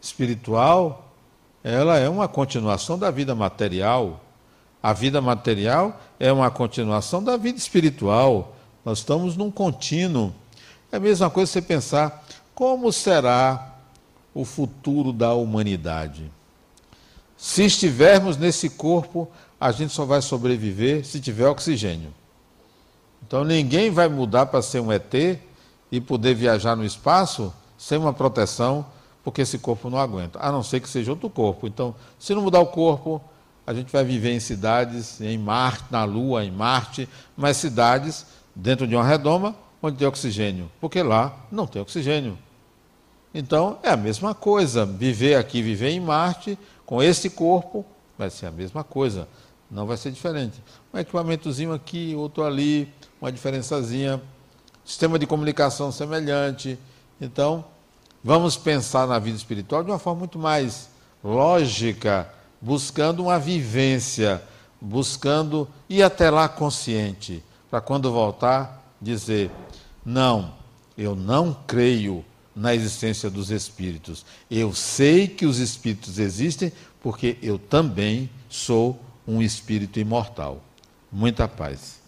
espiritual, 0.00 1.12
ela 1.64 1.98
é 1.98 2.08
uma 2.08 2.28
continuação 2.28 2.96
da 2.96 3.10
vida 3.10 3.34
material. 3.34 4.20
A 4.80 4.92
vida 4.92 5.20
material 5.20 6.00
é 6.20 6.32
uma 6.32 6.52
continuação 6.52 7.20
da 7.20 7.36
vida 7.36 7.58
espiritual. 7.58 8.54
Nós 8.84 8.98
estamos 8.98 9.36
num 9.36 9.50
contínuo. 9.50 10.32
É 10.90 10.96
a 10.96 11.00
mesma 11.00 11.30
coisa 11.30 11.50
você 11.50 11.62
pensar 11.62 12.24
como 12.54 12.92
será 12.92 13.76
o 14.34 14.44
futuro 14.44 15.12
da 15.12 15.34
humanidade. 15.34 16.30
Se 17.36 17.64
estivermos 17.64 18.36
nesse 18.36 18.70
corpo, 18.70 19.28
a 19.60 19.72
gente 19.72 19.92
só 19.92 20.04
vai 20.04 20.22
sobreviver 20.22 21.04
se 21.04 21.20
tiver 21.20 21.48
oxigênio. 21.48 22.12
Então 23.26 23.44
ninguém 23.44 23.90
vai 23.90 24.08
mudar 24.08 24.46
para 24.46 24.62
ser 24.62 24.80
um 24.80 24.92
ET 24.92 25.14
e 25.90 26.00
poder 26.00 26.34
viajar 26.34 26.76
no 26.76 26.84
espaço 26.84 27.52
sem 27.78 27.98
uma 27.98 28.12
proteção, 28.12 28.86
porque 29.24 29.42
esse 29.42 29.58
corpo 29.58 29.90
não 29.90 29.98
aguenta, 29.98 30.38
a 30.40 30.50
não 30.50 30.62
ser 30.62 30.80
que 30.80 30.88
seja 30.88 31.10
outro 31.10 31.28
corpo. 31.28 31.66
Então, 31.66 31.94
se 32.18 32.34
não 32.34 32.42
mudar 32.42 32.60
o 32.60 32.66
corpo, 32.66 33.20
a 33.66 33.74
gente 33.74 33.92
vai 33.92 34.04
viver 34.04 34.32
em 34.32 34.40
cidades, 34.40 35.20
em 35.20 35.38
Marte, 35.38 35.84
na 35.90 36.04
Lua, 36.04 36.44
em 36.44 36.50
Marte, 36.50 37.08
mas 37.36 37.56
cidades 37.56 38.26
dentro 38.54 38.86
de 38.86 38.94
uma 38.94 39.04
redoma 39.04 39.54
onde 39.82 39.96
tem 39.96 40.06
oxigênio, 40.06 40.70
porque 40.80 41.02
lá 41.02 41.34
não 41.50 41.66
tem 41.66 41.82
oxigênio. 41.82 42.38
Então 43.34 43.78
é 43.82 43.90
a 43.90 43.96
mesma 43.96 44.34
coisa, 44.34 44.84
viver 44.84 45.36
aqui, 45.36 45.62
viver 45.62 45.90
em 45.90 46.00
Marte, 46.00 46.58
com 46.84 47.02
esse 47.02 47.30
corpo, 47.30 47.84
vai 48.18 48.30
ser 48.30 48.46
a 48.46 48.50
mesma 48.50 48.84
coisa, 48.84 49.26
não 49.70 49.86
vai 49.86 49.96
ser 49.96 50.10
diferente. 50.10 50.62
Um 50.92 50.98
equipamentozinho 50.98 51.72
aqui, 51.72 52.14
outro 52.14 52.44
ali, 52.44 52.92
uma 53.20 53.32
diferençazinha, 53.32 54.20
sistema 54.84 55.18
de 55.18 55.26
comunicação 55.26 55.90
semelhante. 55.90 56.78
Então, 57.20 57.64
vamos 58.22 58.56
pensar 58.56 59.06
na 59.06 59.18
vida 59.18 59.36
espiritual 59.36 59.82
de 59.82 59.90
uma 59.90 59.98
forma 59.98 60.20
muito 60.20 60.38
mais 60.38 60.90
lógica, 61.24 62.28
buscando 62.60 63.22
uma 63.22 63.38
vivência, 63.38 64.42
buscando 64.80 65.68
ir 65.88 66.02
até 66.02 66.30
lá 66.30 66.48
consciente, 66.48 67.42
para 67.72 67.80
quando 67.80 68.12
voltar 68.12 68.84
dizer: 69.00 69.50
não, 70.04 70.52
eu 70.96 71.16
não 71.16 71.56
creio 71.66 72.22
na 72.54 72.74
existência 72.74 73.30
dos 73.30 73.50
espíritos. 73.50 74.26
Eu 74.50 74.74
sei 74.74 75.26
que 75.26 75.46
os 75.46 75.58
espíritos 75.58 76.18
existem 76.18 76.70
porque 77.00 77.38
eu 77.42 77.58
também 77.58 78.28
sou 78.50 79.00
um 79.26 79.40
espírito 79.40 79.98
imortal. 79.98 80.62
Muita 81.10 81.48
paz. 81.48 82.01